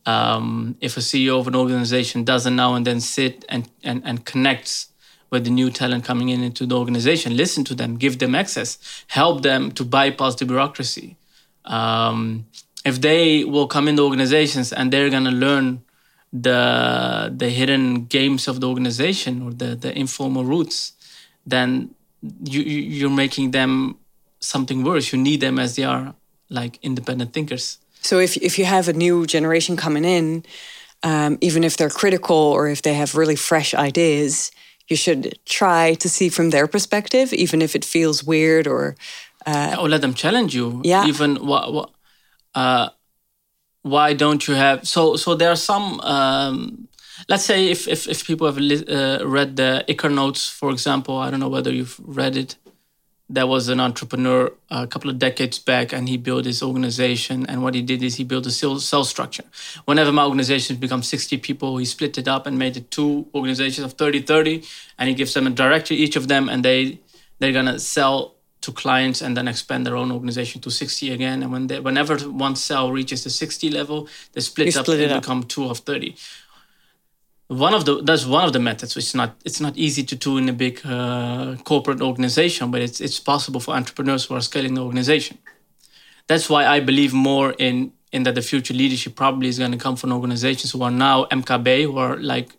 um, 0.06 0.76
if 0.82 0.98
a 0.98 1.00
ceo 1.00 1.40
of 1.40 1.48
an 1.48 1.56
organization 1.56 2.24
doesn't 2.24 2.56
now 2.56 2.74
and 2.76 2.86
then 2.86 3.00
sit 3.00 3.46
and, 3.50 3.70
and 3.84 4.02
and 4.06 4.26
connects 4.26 4.90
with 5.32 5.44
the 5.44 5.50
new 5.50 5.70
talent 5.72 6.04
coming 6.04 6.30
in 6.30 6.44
into 6.44 6.66
the 6.66 6.78
organization 6.78 7.36
listen 7.36 7.64
to 7.64 7.74
them 7.76 7.98
give 7.98 8.20
them 8.20 8.36
access 8.36 8.78
help 9.08 9.42
them 9.42 9.72
to 9.72 9.84
bypass 9.84 10.36
the 10.36 10.46
bureaucracy 10.46 11.18
um, 11.66 12.46
if 12.86 13.02
they 13.02 13.44
will 13.44 13.68
come 13.68 13.88
into 13.88 14.04
organizations 14.04 14.72
and 14.72 14.94
they're 14.94 15.10
to 15.10 15.32
learn 15.32 15.82
the 16.32 17.34
the 17.36 17.50
hidden 17.50 18.06
games 18.06 18.48
of 18.48 18.60
the 18.60 18.68
organization 18.68 19.42
or 19.42 19.52
the 19.52 19.76
the 19.76 19.98
informal 19.98 20.44
routes, 20.44 20.94
then 21.46 21.96
you- 22.44 22.62
you're 22.98 23.18
making 23.26 23.52
them 23.52 23.98
something 24.40 24.84
worse. 24.84 25.12
You 25.14 25.20
need 25.22 25.40
them 25.42 25.58
as 25.60 25.76
they 25.76 25.84
are 25.84 26.14
like 26.50 26.78
independent 26.82 27.34
thinkers. 27.34 27.80
So 28.06 28.20
if 28.20 28.38
if 28.38 28.60
you 28.60 28.66
have 28.66 28.88
a 28.88 28.94
new 28.94 29.26
generation 29.26 29.76
coming 29.76 30.06
in, 30.06 30.44
um, 31.02 31.38
even 31.42 31.64
if 31.64 31.76
they're 31.76 31.90
critical 32.02 32.36
or 32.36 32.68
if 32.68 32.82
they 32.82 32.94
have 32.94 33.18
really 33.18 33.36
fresh 33.36 33.74
ideas, 33.74 34.52
you 34.88 34.96
should 34.96 35.40
try 35.46 35.96
to 35.96 36.08
see 36.08 36.30
from 36.30 36.50
their 36.52 36.68
perspective, 36.68 37.34
even 37.34 37.62
if 37.62 37.76
it 37.76 37.86
feels 37.86 38.24
weird 38.24 38.68
or 38.68 38.96
or 39.80 39.90
let 39.90 40.02
them 40.02 40.14
challenge 40.14 40.54
you. 40.56 40.82
Yeah. 40.84 41.08
Even 41.08 41.36
what, 41.48 41.74
what 41.74 41.90
uh, 42.54 42.90
why 43.82 44.14
don't 44.14 44.48
you 44.48 44.56
have 44.56 44.88
so 44.88 45.16
so 45.16 45.36
there 45.36 45.50
are 45.50 45.62
some 45.72 46.00
um, 46.02 46.88
let's 47.28 47.46
say 47.46 47.72
if 47.72 47.88
if, 47.88 48.08
if 48.08 48.26
people 48.26 48.46
have 48.48 48.58
uh, 48.58 49.26
read 49.26 49.56
the 49.56 49.84
Eckart 49.88 50.14
notes 50.14 50.50
for 50.50 50.72
example 50.72 51.18
I 51.18 51.30
don't 51.30 51.40
know 51.40 51.50
whether 51.50 51.72
you've 51.72 52.00
read 52.00 52.36
it 52.38 52.56
there 53.28 53.48
was 53.48 53.70
an 53.70 53.80
entrepreneur 53.80 54.52
a 54.70 54.86
couple 54.86 55.10
of 55.10 55.18
decades 55.18 55.58
back 55.58 55.92
and 55.92 56.08
he 56.08 56.18
built 56.18 56.46
his 56.46 56.62
organization. 56.62 57.46
And 57.48 57.64
what 57.64 57.74
he 57.74 57.82
did 57.82 58.04
is 58.04 58.16
he 58.16 58.24
built 58.24 58.46
a 58.46 58.52
cell, 58.52 59.04
structure. 59.04 59.44
Whenever 59.86 60.12
my 60.12 60.26
organization 60.26 60.76
becomes 60.76 61.08
60 61.08 61.38
people 61.38 61.78
he 61.78 61.86
split 61.86 62.18
it 62.18 62.28
up 62.28 62.46
and 62.46 62.58
made 62.60 62.78
it 62.78 62.92
two 62.92 63.26
organizations 63.34 63.86
of 63.86 63.94
30 63.94 64.22
30 64.22 64.64
and 65.00 65.10
he 65.10 65.16
gives 65.16 65.34
them 65.34 65.48
a 65.48 65.50
director 65.50 65.94
each 65.94 66.16
of 66.16 66.28
them 66.28 66.50
and 66.50 66.64
they 66.64 67.00
they're 67.40 67.52
gonna 67.52 67.80
sell 67.80 68.36
to 68.62 68.72
clients 68.72 69.22
and 69.22 69.38
then 69.38 69.48
expand 69.48 69.86
their 69.86 69.96
own 69.96 70.12
organization 70.12 70.60
to 70.62 70.72
60 70.72 71.12
again. 71.12 71.44
And 71.44 71.52
when 71.52 71.68
they, 71.68 71.80
whenever 71.80 72.18
one 72.18 72.56
cell 72.56 72.92
reaches 72.92 73.24
the 73.24 73.30
60 73.30 73.70
level 73.70 74.08
they 74.34 74.42
split 74.42 74.76
up 74.76 74.86
split 74.86 75.00
it 75.00 75.04
and 75.06 75.14
up. 75.14 75.24
become 75.24 75.44
two 75.44 75.66
of 75.66 75.80
30 75.80 76.16
one 77.48 77.74
of 77.74 77.86
the 77.86 78.02
that's 78.02 78.26
one 78.26 78.44
of 78.46 78.54
the 78.54 78.60
methods. 78.60 78.98
It's 78.98 79.14
not 79.14 79.36
it's 79.46 79.60
not 79.60 79.78
easy 79.78 80.04
to 80.04 80.16
do 80.16 80.38
in 80.38 80.50
a 80.50 80.54
big 80.54 80.82
uh, 80.86 81.56
corporate 81.64 82.02
organization 82.02 82.72
but 82.72 82.82
it's 82.82 83.00
it's 83.00 83.20
possible 83.20 83.60
for 83.60 83.76
entrepreneurs 83.76 84.26
who 84.26 84.36
are 84.36 84.42
scaling 84.42 84.74
the 84.74 84.82
organization. 84.84 85.38
That's 86.28 86.50
why 86.50 86.66
i 86.66 86.80
believe 86.80 87.14
more 87.14 87.54
in 87.60 87.92
in 88.12 88.24
that 88.24 88.34
the 88.34 88.42
future 88.42 88.74
leadership 88.74 89.16
probably 89.16 89.48
is 89.48 89.60
going 89.60 89.72
to 89.72 89.78
come 89.78 89.96
from 89.96 90.12
organizations 90.12 90.72
who 90.72 90.82
are 90.82 90.92
now 90.92 91.26
mkb 91.26 91.84
who 91.84 91.98
are 91.98 92.18
like 92.18 92.50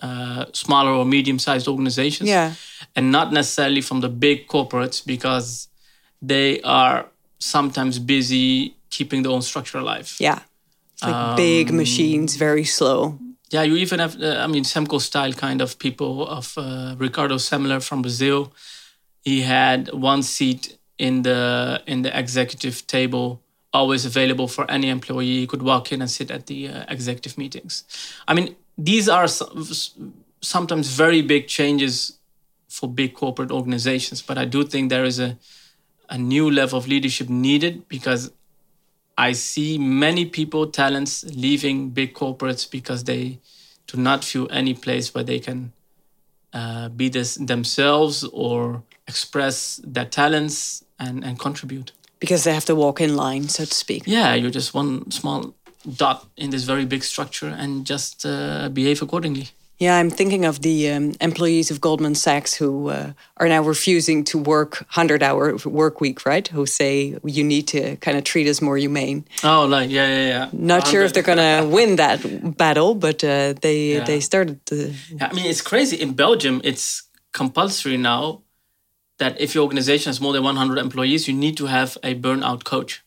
uh, 0.00 0.44
smaller 0.52 0.92
or 0.92 1.04
medium 1.04 1.38
sized 1.38 1.66
organizations. 1.66 2.28
Yeah. 2.28 2.54
and 2.94 3.10
not 3.10 3.32
necessarily 3.32 3.80
from 3.80 4.00
the 4.00 4.08
big 4.08 4.46
corporates 4.46 5.04
because 5.04 5.68
they 6.22 6.60
are 6.62 7.06
sometimes 7.40 7.98
busy 7.98 8.76
keeping 8.90 9.22
their 9.22 9.32
own 9.32 9.42
structure 9.42 9.78
alive. 9.78 10.14
Yeah, 10.20 10.40
it's 10.92 11.02
like 11.02 11.36
big 11.36 11.72
machines, 11.72 12.36
very 12.36 12.64
slow. 12.64 13.18
Yeah, 13.50 13.62
you 13.62 13.76
even 13.76 13.98
have, 13.98 14.20
uh, 14.20 14.36
I 14.38 14.46
mean, 14.46 14.64
Semco 14.64 15.00
style 15.00 15.32
kind 15.32 15.60
of 15.60 15.78
people 15.78 16.26
of 16.28 16.54
uh, 16.56 16.94
Ricardo 16.98 17.36
Semler 17.36 17.82
from 17.82 18.02
Brazil. 18.02 18.52
He 19.22 19.42
had 19.42 19.92
one 19.92 20.22
seat 20.22 20.78
in 20.98 21.22
the 21.22 21.82
in 21.86 22.02
the 22.02 22.18
executive 22.18 22.86
table, 22.86 23.40
always 23.72 24.04
available 24.04 24.48
for 24.48 24.70
any 24.70 24.88
employee. 24.88 25.40
He 25.40 25.46
could 25.46 25.62
walk 25.62 25.92
in 25.92 26.00
and 26.00 26.10
sit 26.10 26.30
at 26.30 26.46
the 26.46 26.68
uh, 26.68 26.84
executive 26.88 27.38
meetings. 27.38 27.84
I 28.26 28.34
mean, 28.34 28.56
these 28.76 29.08
are 29.08 29.28
some, 29.28 29.64
sometimes 30.40 30.88
very 30.88 31.22
big 31.22 31.48
changes 31.48 32.18
for 32.68 32.88
big 32.88 33.14
corporate 33.14 33.50
organizations, 33.50 34.22
but 34.22 34.36
I 34.36 34.44
do 34.44 34.64
think 34.64 34.90
there 34.90 35.04
is 35.04 35.18
a 35.18 35.38
a 36.10 36.18
new 36.18 36.50
level 36.50 36.78
of 36.78 36.88
leadership 36.88 37.28
needed 37.28 37.86
because 37.88 38.32
I 39.18 39.32
see 39.32 39.78
many 39.78 40.26
people, 40.26 40.68
talents, 40.68 41.24
leaving 41.24 41.90
big 41.90 42.14
corporates 42.14 42.70
because 42.70 43.02
they 43.02 43.40
do 43.88 43.98
not 43.98 44.24
feel 44.24 44.46
any 44.50 44.74
place 44.74 45.12
where 45.12 45.24
they 45.24 45.40
can 45.40 45.72
uh, 46.52 46.88
be 46.88 47.08
this 47.08 47.34
themselves 47.34 48.22
or 48.32 48.84
express 49.08 49.80
their 49.82 50.04
talents 50.04 50.84
and, 51.00 51.24
and 51.24 51.36
contribute. 51.36 51.90
Because 52.20 52.44
they 52.44 52.54
have 52.54 52.64
to 52.66 52.76
walk 52.76 53.00
in 53.00 53.16
line, 53.16 53.48
so 53.48 53.64
to 53.64 53.74
speak. 53.74 54.04
Yeah, 54.06 54.34
you're 54.34 54.50
just 54.50 54.72
one 54.72 55.10
small 55.10 55.54
dot 55.96 56.26
in 56.36 56.50
this 56.50 56.62
very 56.62 56.84
big 56.84 57.02
structure 57.02 57.48
and 57.48 57.84
just 57.84 58.24
uh, 58.24 58.68
behave 58.68 59.02
accordingly. 59.02 59.48
Yeah, 59.78 59.96
I'm 59.96 60.10
thinking 60.10 60.44
of 60.44 60.62
the 60.62 60.90
um, 60.90 61.12
employees 61.20 61.70
of 61.70 61.80
Goldman 61.80 62.16
Sachs 62.16 62.52
who 62.52 62.88
uh, 62.88 63.12
are 63.36 63.48
now 63.48 63.62
refusing 63.62 64.24
to 64.24 64.36
work 64.38 64.78
100 64.80 65.22
hour 65.22 65.56
work 65.64 66.00
week, 66.00 66.26
right? 66.26 66.46
Who 66.48 66.66
say 66.66 67.16
you 67.22 67.44
need 67.44 67.68
to 67.68 67.94
kind 67.96 68.18
of 68.18 68.24
treat 68.24 68.48
us 68.48 68.60
more 68.60 68.76
humane. 68.76 69.24
Oh, 69.44 69.66
like, 69.66 69.88
yeah, 69.88 70.08
yeah, 70.08 70.26
yeah. 70.28 70.48
Not 70.52 70.88
sure 70.88 71.02
if 71.02 71.12
they're 71.12 71.22
going 71.22 71.38
to 71.62 71.68
win 71.68 71.96
that 71.96 72.56
battle, 72.56 72.96
but 72.96 73.22
uh, 73.22 73.54
they 73.62 73.94
Yeah. 73.94 74.04
they 74.04 74.20
started 74.20 74.66
to. 74.66 74.74
Yeah, 75.10 75.28
I 75.30 75.32
mean, 75.32 75.46
it's 75.46 75.62
crazy. 75.62 75.96
In 75.96 76.14
Belgium, 76.14 76.60
it's 76.64 77.04
compulsory 77.32 77.96
now 77.96 78.42
that 79.18 79.40
if 79.40 79.54
your 79.54 79.62
organization 79.62 80.10
has 80.10 80.20
more 80.20 80.32
than 80.32 80.42
100 80.42 80.78
employees, 80.78 81.28
you 81.28 81.34
need 81.34 81.56
to 81.56 81.66
have 81.66 81.96
a 82.02 82.14
burnout 82.14 82.64
coach. 82.64 83.04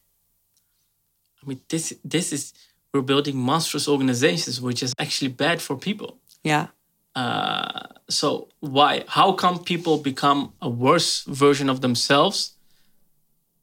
I 1.43 1.47
mean, 1.47 1.59
this 1.67 1.93
this 2.05 2.31
is 2.31 2.53
we're 2.93 3.01
building 3.05 3.35
monstrous 3.35 3.87
organizations, 3.89 4.61
which 4.61 4.81
is 4.83 4.93
actually 4.97 5.31
bad 5.33 5.61
for 5.61 5.75
people. 5.77 6.20
Yeah. 6.43 6.67
Uh, 7.15 7.87
so 8.09 8.47
why? 8.59 9.03
How 9.07 9.33
come 9.33 9.63
people 9.63 9.97
become 9.97 10.53
a 10.61 10.69
worse 10.69 11.23
version 11.23 11.69
of 11.69 11.81
themselves 11.81 12.55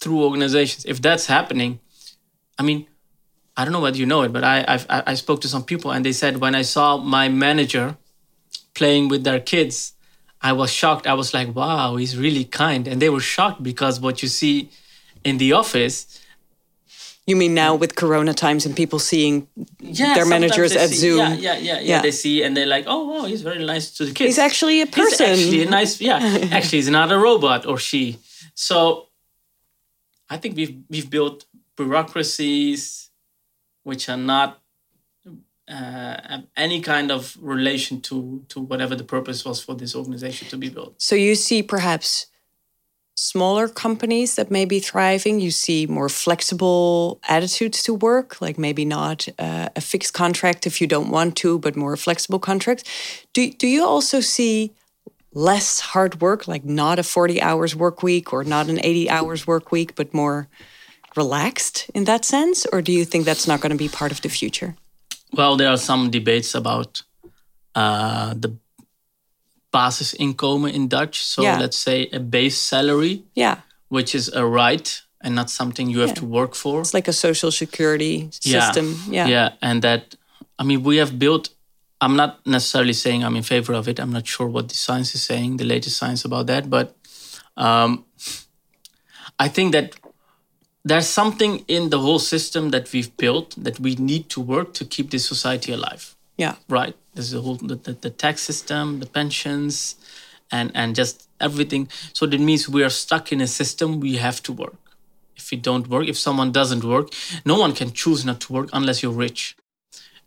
through 0.01 0.23
organizations? 0.23 0.85
If 0.85 1.01
that's 1.01 1.27
happening, 1.27 1.81
I 2.59 2.63
mean, 2.63 2.87
I 3.57 3.65
don't 3.65 3.73
know 3.73 3.81
whether 3.81 3.97
you 3.97 4.07
know 4.07 4.23
it, 4.23 4.33
but 4.33 4.45
I 4.45 4.65
I've, 4.69 4.87
I 4.89 5.03
I 5.09 5.15
spoke 5.15 5.41
to 5.43 5.49
some 5.49 5.65
people 5.65 5.91
and 5.91 6.05
they 6.05 6.13
said 6.13 6.39
when 6.39 6.55
I 6.55 6.63
saw 6.63 6.97
my 6.99 7.29
manager 7.29 7.97
playing 8.75 9.09
with 9.09 9.25
their 9.25 9.41
kids, 9.41 9.95
I 10.41 10.53
was 10.53 10.71
shocked. 10.71 11.07
I 11.07 11.15
was 11.15 11.35
like, 11.35 11.55
wow, 11.55 11.97
he's 11.97 12.17
really 12.17 12.45
kind, 12.45 12.87
and 12.87 13.03
they 13.03 13.11
were 13.11 13.21
shocked 13.21 13.63
because 13.63 13.99
what 14.01 14.23
you 14.23 14.29
see 14.29 14.71
in 15.25 15.39
the 15.39 15.53
office 15.53 16.21
You 17.29 17.37
mean 17.37 17.53
now 17.53 17.75
with 17.75 17.95
Corona 17.95 18.33
times 18.33 18.65
and 18.65 18.75
people 18.75 18.99
seeing 18.99 19.49
yeah, 19.81 20.15
their 20.15 20.25
managers 20.25 20.75
at 20.75 20.89
see- 20.89 20.97
Zoom? 20.97 21.19
Yeah, 21.19 21.35
yeah, 21.35 21.57
yeah, 21.59 21.59
yeah, 21.59 21.81
Yeah. 21.81 22.03
They 22.03 22.11
see 22.11 22.43
and 22.43 22.57
they're 22.57 22.73
like, 22.77 22.87
oh, 22.87 23.03
wow, 23.11 23.25
he's 23.27 23.43
very 23.43 23.63
nice 23.63 23.91
to 23.99 24.07
the 24.07 24.13
kids. 24.13 24.29
He's 24.31 24.39
actually 24.39 24.81
a 24.81 24.87
person. 24.87 25.27
He's 25.35 25.45
actually 25.45 25.63
a 25.67 25.71
nice, 25.71 26.01
yeah. 26.01 26.19
actually, 26.57 26.79
he's 26.79 26.89
not 26.89 27.13
a 27.13 27.19
robot 27.19 27.67
or 27.67 27.79
she. 27.79 28.19
So, 28.55 29.09
I 30.31 30.39
think 30.39 30.57
we've 30.57 30.77
we've 30.89 31.11
built 31.11 31.45
bureaucracies 31.77 33.11
which 33.83 34.09
are 34.09 34.23
not 34.35 34.61
uh, 35.69 36.39
any 36.57 36.81
kind 36.81 37.11
of 37.11 37.37
relation 37.41 38.01
to 38.09 38.45
to 38.49 38.61
whatever 38.61 38.95
the 38.95 39.05
purpose 39.05 39.45
was 39.45 39.63
for 39.63 39.75
this 39.75 39.95
organization 39.95 40.49
to 40.49 40.57
be 40.57 40.71
built. 40.71 40.95
So 41.01 41.15
you 41.15 41.35
see 41.35 41.63
perhaps 41.63 42.27
smaller 43.19 43.69
companies 43.69 44.37
that 44.37 44.51
may 44.51 44.65
be 44.65 44.79
thriving. 44.79 45.41
You 45.41 45.51
see 45.51 45.87
more 45.87 46.09
flexible 46.09 47.19
attitudes 47.29 47.83
to 47.83 47.95
work, 47.95 48.41
like 48.41 48.59
maybe 48.59 48.85
not 48.85 49.29
uh, 49.39 49.69
a 49.75 49.81
fixed 49.81 50.15
contract 50.15 50.67
if 50.67 50.81
you 50.81 50.87
don't 50.87 51.11
want 51.11 51.35
to, 51.37 51.59
but 51.59 51.75
more 51.77 51.97
flexible 51.97 52.39
contracts. 52.39 52.85
Do 53.33 53.51
do 53.51 53.67
you 53.67 53.85
also 53.85 54.21
see 54.21 54.71
less 55.33 55.81
hard 55.81 56.21
work, 56.21 56.47
like 56.47 56.65
not 56.65 56.99
a 56.99 57.03
forty 57.03 57.43
hours 57.43 57.75
work 57.75 58.03
week 58.03 58.33
or 58.33 58.45
not 58.45 58.69
an 58.69 58.79
eighty 58.79 59.11
hours 59.11 59.47
work 59.47 59.73
week, 59.73 59.95
but 59.95 60.15
more 60.15 60.47
relaxed 61.17 61.91
in 61.95 62.05
that 62.05 62.25
sense, 62.25 62.67
or 62.73 62.83
do 62.83 62.93
you 62.93 63.05
think 63.05 63.25
that's 63.25 63.47
not 63.49 63.61
going 63.61 63.73
to 63.73 63.85
be 63.85 63.89
part 63.89 64.13
of 64.13 64.21
the 64.21 64.29
future? 64.29 64.77
Well, 65.33 65.57
there 65.57 65.71
are 65.71 65.79
some 65.79 66.11
debates 66.11 66.55
about 66.55 67.03
uh, 67.75 68.35
the 68.35 68.57
basisinkomen 69.73 70.73
in 70.73 70.89
Dutch. 70.89 71.23
So 71.25 71.43
Yeah. 71.43 71.59
let's 71.61 71.77
say 71.77 72.09
a 72.13 72.19
base 72.21 72.57
salary, 72.59 73.23
Yeah, 73.35 73.57
which 73.89 74.15
is 74.15 74.29
a 74.35 74.45
right 74.45 75.03
and 75.21 75.35
not 75.35 75.51
something 75.51 75.91
you 75.91 76.01
have 76.01 76.15
to 76.15 76.25
work 76.25 76.55
for. 76.55 76.81
it's 76.81 76.95
like 76.95 77.09
a 77.09 77.13
social 77.13 77.51
security 77.51 78.31
Yeah. 78.43 78.61
system. 78.61 78.87
Yeah, 79.11 79.29
Yeah, 79.29 79.49
and 79.61 79.83
that 79.83 80.03
I 80.59 80.65
mean 80.65 80.83
we 80.83 80.99
have 80.99 81.19
built. 81.19 81.51
I'm 82.01 82.15
not 82.17 82.39
necessarily 82.47 82.93
saying 82.93 83.25
I'm 83.25 83.37
in 83.37 83.43
favor 83.43 83.75
of 83.75 83.89
it. 83.89 83.99
I'm 83.99 84.13
not 84.13 84.27
sure 84.27 84.47
what 84.47 84.69
the 84.69 84.75
science 84.75 85.15
is 85.17 85.23
saying, 85.25 85.57
the 85.59 85.65
latest 85.65 85.97
science 85.97 86.25
about 86.25 86.47
that, 86.47 86.71
but 86.71 86.95
um, 87.57 88.05
I 89.39 89.49
think 89.49 89.73
that 89.73 89.97
there's 90.85 91.09
something 91.09 91.65
in 91.67 91.91
the 91.91 91.99
whole 91.99 92.21
system 92.21 92.71
that 92.71 92.93
we've 92.93 93.11
built 93.17 93.55
that 93.65 93.81
we 93.81 93.97
need 93.97 94.29
to 94.31 94.41
work 94.41 94.73
to 94.75 94.85
keep 94.85 95.11
this 95.11 95.27
society 95.27 95.73
alive 95.73 96.15
yeah. 96.37 96.55
right 96.69 96.95
there's 97.19 97.33
the 97.33 97.41
whole 97.41 97.57
the, 97.57 97.75
the, 97.75 97.93
the 97.95 98.11
tax 98.11 98.43
system 98.43 99.01
the 99.01 99.07
pensions 99.07 99.97
and 100.53 100.71
and 100.75 100.95
just 100.95 101.29
everything. 101.41 101.89
So 102.13 102.27
that 102.27 102.41
means 102.41 102.69
we 102.69 102.83
are 102.85 102.91
stuck 103.05 103.33
in 103.33 103.41
a 103.41 103.47
system 103.47 104.01
we 104.01 104.17
have 104.17 104.43
to 104.45 104.53
work. 104.53 104.79
If 105.37 105.51
we 105.51 105.57
don't 105.69 105.89
work 105.89 106.07
if 106.07 106.17
someone 106.17 106.51
doesn't 106.53 106.85
work 106.85 107.07
no 107.45 107.59
one 107.59 107.73
can 107.75 107.91
choose 107.93 108.25
not 108.25 108.41
to 108.43 108.53
work 108.53 108.69
unless 108.73 109.03
you're 109.03 109.21
rich. 109.27 109.57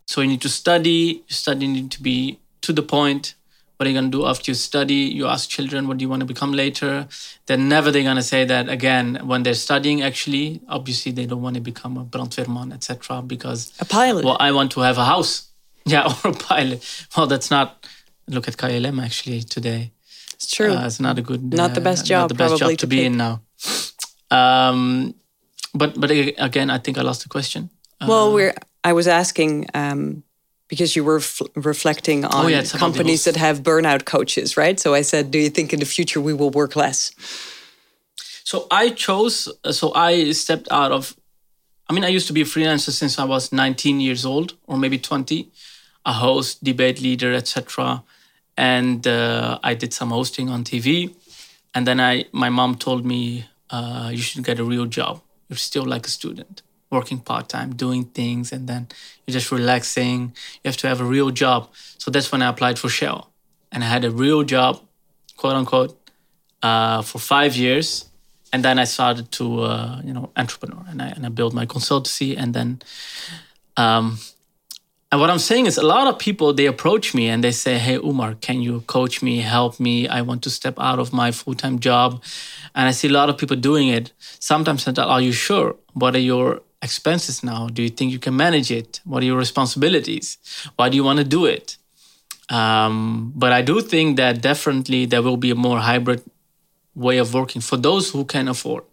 So 0.06 0.20
you 0.22 0.28
need 0.28 0.42
to 0.42 0.50
study 0.50 1.24
study 1.28 1.66
need 1.68 1.92
to 1.92 2.02
be 2.04 2.40
to 2.66 2.74
the 2.74 2.84
point. 2.84 3.36
What 3.78 3.88
are 3.88 3.90
you 3.90 3.98
going 4.00 4.12
to 4.12 4.18
do 4.20 4.26
after 4.28 4.52
you 4.52 4.56
study? 4.56 5.02
You 5.20 5.26
ask 5.28 5.50
children 5.50 5.88
what 5.88 5.98
do 5.98 6.04
you 6.04 6.10
want 6.10 6.20
to 6.20 6.30
become 6.34 6.52
later? 6.52 7.08
Then 7.48 7.70
never 7.70 7.90
they're 7.90 8.04
going 8.04 8.22
to 8.24 8.30
say 8.34 8.44
that 8.46 8.70
again. 8.70 9.08
When 9.30 9.44
they're 9.44 9.62
studying 9.68 10.02
actually 10.10 10.62
obviously 10.68 11.14
they 11.14 11.26
don't 11.26 11.42
want 11.42 11.56
to 11.56 11.62
become 11.62 11.96
a 11.98 12.04
brandweerman 12.04 12.74
etc 12.74 13.22
because 13.22 13.72
A 13.80 13.86
pilot. 13.86 14.26
well 14.26 14.38
i 14.40 14.52
want 14.52 14.72
to 14.74 14.82
have 14.82 14.98
a 14.98 15.06
house 15.06 15.51
Yeah, 15.94 16.14
or 16.24 16.32
a 16.32 16.34
pilot. 16.34 16.80
Well, 17.18 17.28
that's 17.28 17.50
not. 17.50 17.86
Look 18.28 18.48
at 18.48 18.56
KLM 18.56 19.02
actually 19.04 19.42
today. 19.42 19.92
It's 20.34 20.50
true. 20.56 20.74
Uh, 20.74 20.86
it's 20.86 21.00
not 21.00 21.18
a 21.18 21.22
good. 21.22 21.54
Not 21.54 21.74
the 21.74 21.82
best 21.82 22.06
job, 22.06 22.22
Not 22.22 22.28
the 22.30 22.36
best 22.36 22.58
probably, 22.60 22.76
job 22.76 22.80
to, 22.80 22.86
to 22.86 22.88
be 22.88 22.98
pick. 22.98 23.06
in 23.08 23.18
now. 23.18 23.42
Um, 24.30 25.16
but 25.74 26.00
but 26.00 26.12
again, 26.12 26.70
I 26.70 26.78
think 26.78 26.98
I 26.98 27.02
lost 27.02 27.24
the 27.24 27.30
question. 27.30 27.70
Uh, 28.00 28.06
well, 28.10 28.34
we're. 28.34 28.54
I 28.84 28.94
was 28.94 29.08
asking 29.08 29.68
um, 29.74 30.24
because 30.68 30.96
you 30.96 31.04
were 31.04 31.18
f- 31.20 31.42
reflecting 31.56 32.26
on 32.26 32.46
Oh, 32.46 32.48
yeah, 32.48 32.60
it's 32.60 32.72
about 32.74 32.80
the 32.80 32.86
companies 32.86 33.24
that 33.26 33.36
have 33.36 33.62
burnout 33.62 34.06
coaches, 34.06 34.58
right? 34.58 34.80
So 34.80 34.94
I 34.94 35.04
said, 35.04 35.30
do 35.32 35.38
you 35.38 35.50
think 35.50 35.74
in 35.74 35.80
the 35.80 35.86
future 35.86 36.20
we 36.22 36.34
will 36.34 36.50
work 36.50 36.76
less? 36.76 37.12
So 38.44 38.68
I 38.72 38.90
chose. 38.90 39.48
So 39.72 39.94
I 39.94 40.32
stepped 40.32 40.68
out 40.72 40.92
of. 40.92 41.16
I 41.90 41.94
mean, 41.94 42.06
I 42.06 42.08
used 42.16 42.28
to 42.28 42.34
be 42.34 42.42
a 42.42 42.46
freelancer 42.46 42.92
since 42.92 43.20
I 43.20 43.26
was 43.26 43.52
19 43.52 44.00
years 44.00 44.26
old, 44.26 44.56
or 44.66 44.78
maybe 44.78 44.98
20. 44.98 45.52
A 46.06 46.14
host, 46.14 46.64
debate 46.64 47.02
leader, 47.02 47.34
etc. 47.34 48.04
And 48.58 49.06
uh, 49.08 49.60
I 49.64 49.76
did 49.76 49.94
some 49.94 50.10
hosting 50.10 50.50
on 50.50 50.64
TV. 50.64 51.14
And 51.74 51.88
then 51.88 52.00
I, 52.00 52.26
my 52.32 52.50
mom 52.50 52.76
told 52.76 53.06
me, 53.06 53.46
uh, 53.72 54.10
you 54.12 54.22
should 54.22 54.44
get 54.44 54.60
a 54.60 54.64
real 54.64 54.86
job. 54.86 55.22
You're 55.48 55.58
still 55.58 55.86
like 55.86 56.06
a 56.06 56.10
student, 56.10 56.62
working 56.90 57.20
part 57.20 57.50
time, 57.50 57.76
doing 57.76 58.06
things, 58.06 58.52
and 58.52 58.68
then 58.68 58.88
you're 59.26 59.34
just 59.34 59.52
relaxing. 59.52 60.34
You 60.64 60.70
have 60.70 60.78
to 60.78 60.88
have 60.88 61.02
a 61.02 61.06
real 61.06 61.32
job. 61.32 61.70
So 61.98 62.12
that's 62.12 62.32
when 62.32 62.42
I 62.42 62.50
applied 62.50 62.78
for 62.78 62.90
Shell, 62.90 63.32
and 63.72 63.84
I 63.84 63.88
had 63.88 64.04
a 64.06 64.12
real 64.12 64.44
job, 64.44 64.82
quote 65.38 65.56
unquote, 65.56 65.98
uh, 66.62 67.02
for 67.02 67.20
five 67.20 67.56
years, 67.56 68.06
and 68.54 68.64
then 68.64 68.78
I 68.80 68.84
started 68.84 69.32
to 69.34 69.62
uh, 69.62 70.02
you 70.04 70.14
know 70.14 70.32
entrepreneur, 70.36 70.84
and 70.90 71.02
I 71.02 71.08
and 71.08 71.26
I 71.26 71.30
built 71.30 71.54
my 71.54 71.66
consultancy, 71.66 72.38
and 72.38 72.54
then. 72.54 72.82
Um, 73.78 74.20
and 75.12 75.20
what 75.20 75.30
I'm 75.30 75.40
saying 75.40 75.66
is, 75.66 75.78
a 75.78 75.86
lot 75.86 76.08
of 76.08 76.18
people 76.20 76.54
they 76.54 76.68
approach 76.68 77.14
me 77.14 77.28
and 77.28 77.44
they 77.44 77.52
say, 77.52 77.78
"Hey, 77.78 77.96
Umar, 77.96 78.36
can 78.36 78.62
you 78.62 78.82
coach 78.88 79.22
me, 79.22 79.40
help 79.40 79.80
me? 79.80 80.08
I 80.08 80.22
want 80.22 80.42
to 80.44 80.50
step 80.50 80.76
out 80.80 81.00
of 81.00 81.12
my 81.12 81.32
full-time 81.32 81.80
job." 81.80 82.24
And 82.76 82.88
I 82.88 82.92
see 82.92 83.10
a 83.10 83.12
lot 83.12 83.30
of 83.30 83.38
people 83.38 83.58
doing 83.58 83.90
it. 83.90 84.14
Sometimes 84.40 84.88
I 84.88 84.94
tell, 84.94 85.10
"Are 85.10 85.22
you 85.22 85.34
sure? 85.34 85.76
What 85.94 86.16
are 86.16 86.26
your 86.34 86.62
expenses 86.82 87.44
now? 87.44 87.68
Do 87.68 87.84
you 87.84 87.90
think 87.90 88.12
you 88.12 88.20
can 88.20 88.36
manage 88.36 88.72
it? 88.72 89.02
What 89.04 89.22
are 89.22 89.26
your 89.26 89.38
responsibilities? 89.38 90.38
Why 90.78 90.88
do 90.90 90.96
you 90.96 91.04
want 91.04 91.20
to 91.20 91.26
do 91.26 91.46
it?" 91.46 91.78
Um, 92.50 93.34
but 93.36 93.52
I 93.52 93.62
do 93.62 93.82
think 93.82 94.18
that 94.18 94.42
definitely 94.42 95.06
there 95.06 95.22
will 95.22 95.38
be 95.38 95.52
a 95.52 95.56
more 95.56 95.80
hybrid 95.80 96.22
way 96.96 97.18
of 97.18 97.34
working 97.34 97.62
for 97.62 97.78
those 97.78 98.12
who 98.12 98.24
can 98.26 98.48
afford. 98.48 98.84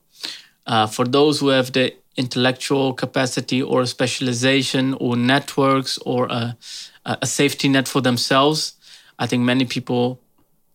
Uh, 0.67 0.87
for 0.87 1.05
those 1.05 1.41
who 1.41 1.49
have 1.49 1.73
the 1.73 1.95
intellectual 2.19 2.93
capacity 2.93 3.63
or 3.63 3.87
specialization 3.87 4.95
or 4.95 5.17
networks 5.17 5.99
or 5.99 6.27
a, 6.27 6.57
a 7.05 7.27
safety 7.27 7.69
net 7.69 7.89
for 7.89 8.03
themselves, 8.03 8.75
I 9.19 9.27
think 9.27 9.45
many 9.45 9.65
people 9.65 10.21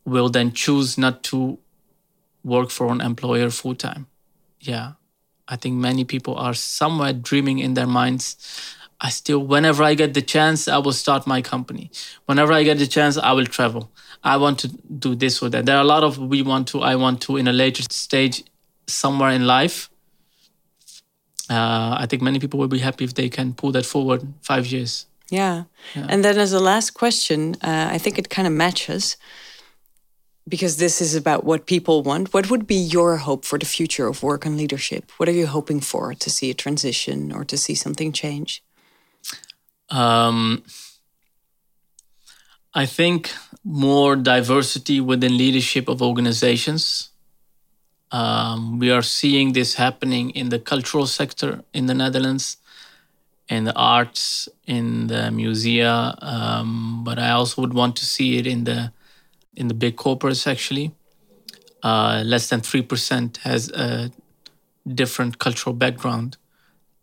will 0.05 0.29
then 0.29 0.53
choose 0.53 0.97
not 0.97 1.21
to 1.23 1.59
work 2.43 2.69
for 2.71 2.91
an 2.91 3.01
employer 3.01 3.49
full 3.49 3.75
time. 3.75 4.07
Yeah. 4.59 4.93
I 5.47 5.57
think 5.57 5.75
many 5.75 6.05
people 6.05 6.35
are 6.35 6.53
somewhere 6.53 7.13
dreaming 7.13 7.59
in 7.59 7.73
their 7.73 7.87
minds. 7.87 8.37
I 9.01 9.09
still, 9.09 9.39
whenever 9.39 9.83
I 9.83 9.93
get 9.95 10.13
the 10.13 10.21
chance, 10.21 10.69
I 10.69 10.77
will 10.77 10.93
start 10.93 11.27
my 11.27 11.41
company. 11.41 11.91
Whenever 12.25 12.53
I 12.53 12.63
get 12.63 12.77
the 12.77 12.87
chance, 12.87 13.17
I 13.17 13.33
will 13.33 13.45
travel. 13.45 13.91
I 14.23 14.37
want 14.37 14.59
to 14.59 14.69
do 14.69 15.15
this 15.15 15.41
or 15.41 15.49
that. 15.49 15.65
There 15.65 15.75
are 15.75 15.81
a 15.81 15.87
lot 15.95 16.03
of 16.03 16.17
we 16.17 16.41
want 16.41 16.69
to, 16.69 16.81
I 16.81 16.95
want 16.95 17.21
to 17.23 17.35
in 17.35 17.47
a 17.49 17.53
later 17.53 17.83
stage 17.89 18.45
somewhere 18.87 19.31
in 19.31 19.45
life. 19.45 19.89
Uh, 21.49 21.97
I 21.99 22.05
think 22.05 22.21
many 22.21 22.39
people 22.39 22.59
will 22.59 22.67
be 22.67 22.79
happy 22.79 23.03
if 23.03 23.13
they 23.13 23.29
can 23.29 23.53
pull 23.53 23.71
that 23.73 23.85
forward 23.85 24.21
five 24.41 24.65
years. 24.65 25.07
Yeah. 25.29 25.63
And 25.95 26.23
then 26.23 26.37
as 26.37 26.53
a 26.53 26.59
last 26.59 26.91
question, 26.91 27.55
uh, 27.61 27.87
I 27.91 27.97
think 27.97 28.17
it 28.17 28.29
kind 28.29 28.47
of 28.47 28.53
matches 28.53 29.17
because 30.47 30.77
this 30.77 31.01
is 31.01 31.15
about 31.15 31.43
what 31.43 31.65
people 31.65 32.03
want. 32.03 32.33
What 32.33 32.49
would 32.49 32.67
be 32.67 32.75
your 32.75 33.17
hope 33.17 33.45
for 33.45 33.57
the 33.57 33.65
future 33.65 34.07
of 34.07 34.21
work 34.21 34.45
and 34.45 34.57
leadership? 34.57 35.11
What 35.17 35.29
are 35.29 35.33
you 35.33 35.47
hoping 35.47 35.79
for 35.79 36.13
to 36.13 36.29
see 36.29 36.49
a 36.49 36.53
transition 36.53 37.31
or 37.31 37.45
to 37.45 37.57
see 37.57 37.75
something 37.75 38.11
change? 38.11 38.63
Um, 39.89 40.63
I 42.73 42.85
think 42.85 43.31
more 43.63 44.15
diversity 44.15 44.99
within 44.99 45.37
leadership 45.37 45.87
of 45.87 46.01
organizations. 46.01 47.09
Um, 48.13 48.77
we 48.77 48.91
are 48.91 49.01
seeing 49.01 49.53
this 49.53 49.73
happening 49.73 50.29
in 50.29 50.49
the 50.49 50.59
cultural 50.59 51.07
sector 51.07 51.63
in 51.73 51.87
the 51.87 51.95
Netherlands, 51.95 52.57
in 53.49 53.63
the 53.63 53.75
arts, 53.75 54.47
in 54.67 55.07
the 55.07 55.31
musea. 55.31 56.15
Um, 56.21 57.03
but 57.03 57.17
I 57.17 57.31
also 57.31 57.61
would 57.61 57.73
want 57.73 57.95
to 57.97 58.05
see 58.05 58.37
it 58.37 58.45
in 58.45 58.63
the 58.65 58.91
in 59.55 59.67
the 59.67 59.73
big 59.73 59.95
corporates. 59.97 60.45
Actually, 60.45 60.91
uh, 61.81 62.21
less 62.23 62.49
than 62.49 62.61
three 62.61 62.83
percent 62.83 63.37
has 63.37 63.69
a 63.71 64.11
different 64.85 65.39
cultural 65.39 65.73
background, 65.73 66.37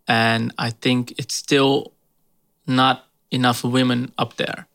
and 0.07 0.53
I 0.59 0.71
think 0.71 1.13
it's 1.19 1.35
still 1.35 1.93
not 2.67 3.07
enough 3.33 3.65
women 3.65 4.13
up 4.17 4.37
there. 4.37 4.69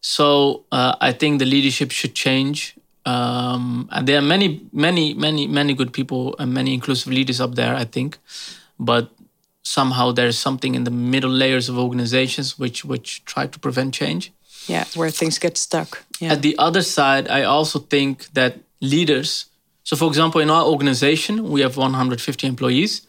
So 0.00 0.64
uh, 0.72 0.96
I 1.00 1.12
think 1.12 1.38
the 1.38 1.46
leadership 1.46 1.92
should 1.92 2.14
change. 2.14 2.74
Um, 3.06 3.88
and 3.90 4.06
there 4.06 4.18
are 4.18 4.22
many, 4.22 4.66
many, 4.72 5.14
many, 5.14 5.46
many 5.46 5.74
good 5.74 5.92
people 5.92 6.34
and 6.38 6.52
many 6.52 6.74
inclusive 6.74 7.12
leaders 7.12 7.40
up 7.40 7.54
there, 7.54 7.74
I 7.74 7.84
think. 7.84 8.18
But 8.78 9.10
somehow 9.62 10.12
there's 10.12 10.38
something 10.38 10.74
in 10.74 10.84
the 10.84 10.90
middle 10.90 11.30
layers 11.30 11.68
of 11.68 11.78
organizations 11.78 12.58
which 12.58 12.84
which 12.84 13.24
try 13.24 13.46
to 13.46 13.58
prevent 13.58 13.94
change. 13.94 14.32
Yeah, 14.66 14.84
where 14.94 15.10
things 15.10 15.38
get 15.38 15.56
stuck. 15.56 16.04
Yeah. 16.20 16.32
At 16.32 16.42
the 16.42 16.56
other 16.58 16.82
side, 16.82 17.28
I 17.28 17.42
also 17.44 17.78
think 17.78 18.26
that 18.34 18.58
leaders. 18.80 19.46
So, 19.84 19.96
for 19.96 20.06
example, 20.06 20.40
in 20.40 20.50
our 20.50 20.64
organization, 20.64 21.50
we 21.50 21.62
have 21.62 21.76
150 21.76 22.46
employees, 22.46 23.06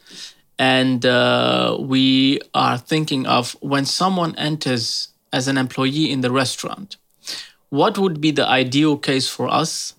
and 0.57 1.05
uh, 1.05 1.77
we 1.79 2.39
are 2.53 2.77
thinking 2.77 3.27
of 3.27 3.55
when 3.61 3.85
someone 3.85 4.33
enters 4.37 5.09
as 5.33 5.47
an 5.47 5.57
employee 5.57 6.11
in 6.11 6.21
the 6.21 6.31
restaurant, 6.31 6.97
what 7.71 7.97
would 7.97 8.19
be 8.19 8.31
the 8.31 8.45
ideal 8.45 8.97
case 8.97 9.27
for 9.27 9.47
us, 9.47 9.95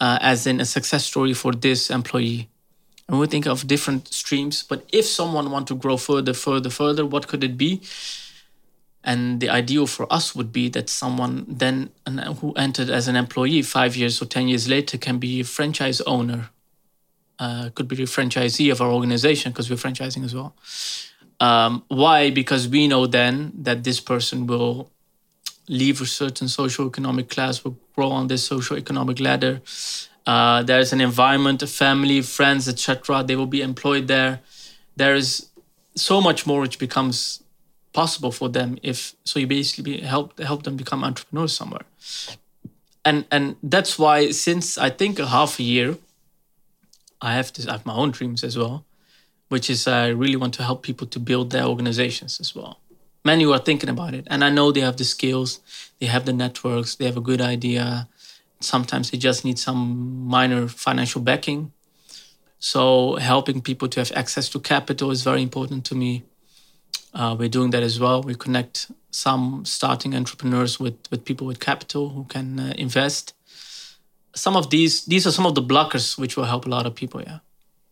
uh, 0.00 0.18
as 0.20 0.46
in 0.46 0.60
a 0.60 0.64
success 0.64 1.04
story 1.06 1.32
for 1.32 1.52
this 1.52 1.88
employee? 1.88 2.50
And 3.08 3.20
we 3.20 3.28
think 3.28 3.46
of 3.46 3.68
different 3.68 4.12
streams, 4.12 4.64
but 4.64 4.84
if 4.92 5.06
someone 5.06 5.52
want 5.52 5.68
to 5.68 5.76
grow 5.76 5.96
further, 5.96 6.34
further, 6.34 6.68
further, 6.68 7.06
what 7.06 7.28
could 7.28 7.44
it 7.44 7.56
be? 7.56 7.80
And 9.04 9.38
the 9.38 9.48
ideal 9.48 9.86
for 9.86 10.12
us 10.12 10.34
would 10.34 10.50
be 10.50 10.68
that 10.70 10.88
someone 10.88 11.46
then 11.48 11.90
who 12.40 12.52
entered 12.54 12.90
as 12.90 13.06
an 13.06 13.14
employee 13.14 13.62
five 13.62 13.96
years 13.96 14.20
or 14.20 14.26
10 14.26 14.48
years 14.48 14.68
later 14.68 14.98
can 14.98 15.18
be 15.18 15.40
a 15.40 15.44
franchise 15.44 16.00
owner, 16.00 16.50
uh, 17.38 17.70
could 17.76 17.86
be 17.86 17.94
the 17.94 18.02
franchisee 18.02 18.72
of 18.72 18.80
our 18.80 18.90
organization 18.90 19.52
because 19.52 19.70
we're 19.70 19.76
franchising 19.76 20.24
as 20.24 20.34
well. 20.34 20.56
Um, 21.38 21.84
why? 21.86 22.30
Because 22.30 22.66
we 22.66 22.88
know 22.88 23.06
then 23.06 23.52
that 23.62 23.84
this 23.84 24.00
person 24.00 24.48
will 24.48 24.90
leave 25.68 26.00
a 26.00 26.06
certain 26.06 26.48
socio-economic 26.48 27.28
class, 27.28 27.64
will 27.64 27.78
grow 27.94 28.08
on 28.08 28.28
this 28.28 28.44
socio-economic 28.44 29.20
ladder. 29.20 29.60
Uh, 30.26 30.62
there's 30.62 30.92
an 30.92 31.00
environment, 31.00 31.62
a 31.62 31.66
family, 31.66 32.20
friends, 32.22 32.68
etc. 32.68 33.22
They 33.22 33.36
will 33.36 33.46
be 33.46 33.62
employed 33.62 34.08
there. 34.08 34.40
There 34.96 35.14
is 35.14 35.50
so 35.94 36.20
much 36.20 36.46
more 36.46 36.60
which 36.60 36.78
becomes 36.78 37.42
possible 37.92 38.30
for 38.30 38.48
them 38.50 38.78
if 38.82 39.14
so 39.24 39.38
you 39.38 39.46
basically 39.46 40.00
help 40.00 40.38
help 40.38 40.62
them 40.64 40.76
become 40.76 41.02
entrepreneurs 41.02 41.54
somewhere 41.56 41.86
and 43.06 43.24
and 43.30 43.56
that's 43.62 43.98
why 43.98 44.30
since 44.30 44.76
i 44.76 44.90
think 44.90 45.18
a 45.18 45.28
half 45.36 45.58
a 45.58 45.62
year 45.62 45.96
i 47.22 47.32
have 47.32 47.50
this 47.54 47.66
i 47.66 47.72
have 47.72 47.86
my 47.86 47.94
own 47.94 48.10
dreams 48.10 48.44
as 48.44 48.54
well 48.58 48.84
which 49.48 49.70
is 49.70 49.88
i 49.88 50.08
really 50.08 50.36
want 50.36 50.52
to 50.52 50.62
help 50.62 50.82
people 50.82 51.06
to 51.06 51.18
build 51.18 51.50
their 51.52 51.64
organizations 51.64 52.38
as 52.38 52.54
well 52.54 52.78
many 53.30 53.44
who 53.44 53.52
are 53.52 53.64
thinking 53.68 53.90
about 53.96 54.12
it 54.18 54.24
and 54.32 54.40
i 54.48 54.50
know 54.56 54.66
they 54.70 54.84
have 54.88 54.96
the 54.96 55.08
skills 55.14 55.60
they 56.00 56.08
have 56.14 56.24
the 56.24 56.32
networks 56.32 56.96
they 56.96 57.06
have 57.10 57.18
a 57.22 57.26
good 57.30 57.42
idea 57.54 58.08
sometimes 58.60 59.10
they 59.10 59.18
just 59.18 59.44
need 59.44 59.58
some 59.58 59.80
minor 60.36 60.68
financial 60.68 61.20
backing 61.20 61.60
so 62.58 62.82
helping 63.16 63.60
people 63.60 63.88
to 63.88 64.00
have 64.00 64.12
access 64.22 64.48
to 64.48 64.58
capital 64.58 65.10
is 65.10 65.22
very 65.22 65.42
important 65.42 65.84
to 65.84 65.94
me 65.94 66.24
uh, 67.16 67.34
we're 67.38 67.48
doing 67.48 67.70
that 67.70 67.82
as 67.82 67.98
well. 67.98 68.22
We 68.22 68.34
connect 68.34 68.90
some 69.10 69.64
starting 69.64 70.14
entrepreneurs 70.14 70.78
with, 70.78 70.98
with 71.10 71.24
people 71.24 71.46
with 71.46 71.60
capital 71.60 72.10
who 72.10 72.24
can 72.24 72.60
uh, 72.60 72.74
invest. 72.76 73.32
Some 74.34 74.54
of 74.54 74.68
these 74.68 75.06
these 75.06 75.26
are 75.26 75.32
some 75.32 75.46
of 75.46 75.54
the 75.54 75.62
blockers 75.62 76.18
which 76.18 76.36
will 76.36 76.44
help 76.44 76.66
a 76.66 76.68
lot 76.68 76.84
of 76.84 76.94
people. 76.94 77.22
Yeah. 77.22 77.38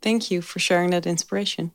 Thank 0.02 0.30
you 0.30 0.42
for 0.42 0.58
sharing 0.58 0.90
that 0.90 1.06
inspiration. 1.06 1.72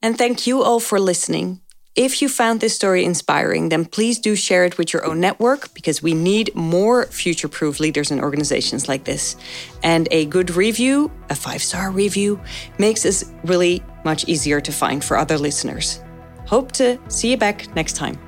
And 0.00 0.16
thank 0.16 0.46
you 0.46 0.62
all 0.62 0.80
for 0.80 0.98
listening. 0.98 1.60
If 1.96 2.20
you 2.20 2.28
found 2.28 2.60
this 2.60 2.74
story 2.74 3.06
inspiring, 3.06 3.70
then 3.70 3.86
please 3.86 4.18
do 4.18 4.36
share 4.36 4.66
it 4.66 4.76
with 4.76 4.92
your 4.92 5.06
own 5.06 5.18
network 5.18 5.72
because 5.72 6.02
we 6.02 6.12
need 6.12 6.54
more 6.54 7.06
future 7.06 7.48
proof 7.48 7.80
leaders 7.80 8.10
and 8.10 8.20
organizations 8.20 8.86
like 8.86 9.04
this. 9.04 9.34
And 9.82 10.06
a 10.10 10.26
good 10.26 10.50
review, 10.50 11.10
a 11.30 11.34
five 11.34 11.62
star 11.62 11.90
review, 11.90 12.38
makes 12.78 13.06
us 13.06 13.24
really 13.44 13.82
much 14.04 14.28
easier 14.28 14.60
to 14.60 14.72
find 14.72 15.02
for 15.02 15.16
other 15.16 15.38
listeners. 15.38 16.00
Hope 16.46 16.70
to 16.72 16.98
see 17.08 17.30
you 17.30 17.38
back 17.38 17.74
next 17.74 17.96
time. 17.96 18.25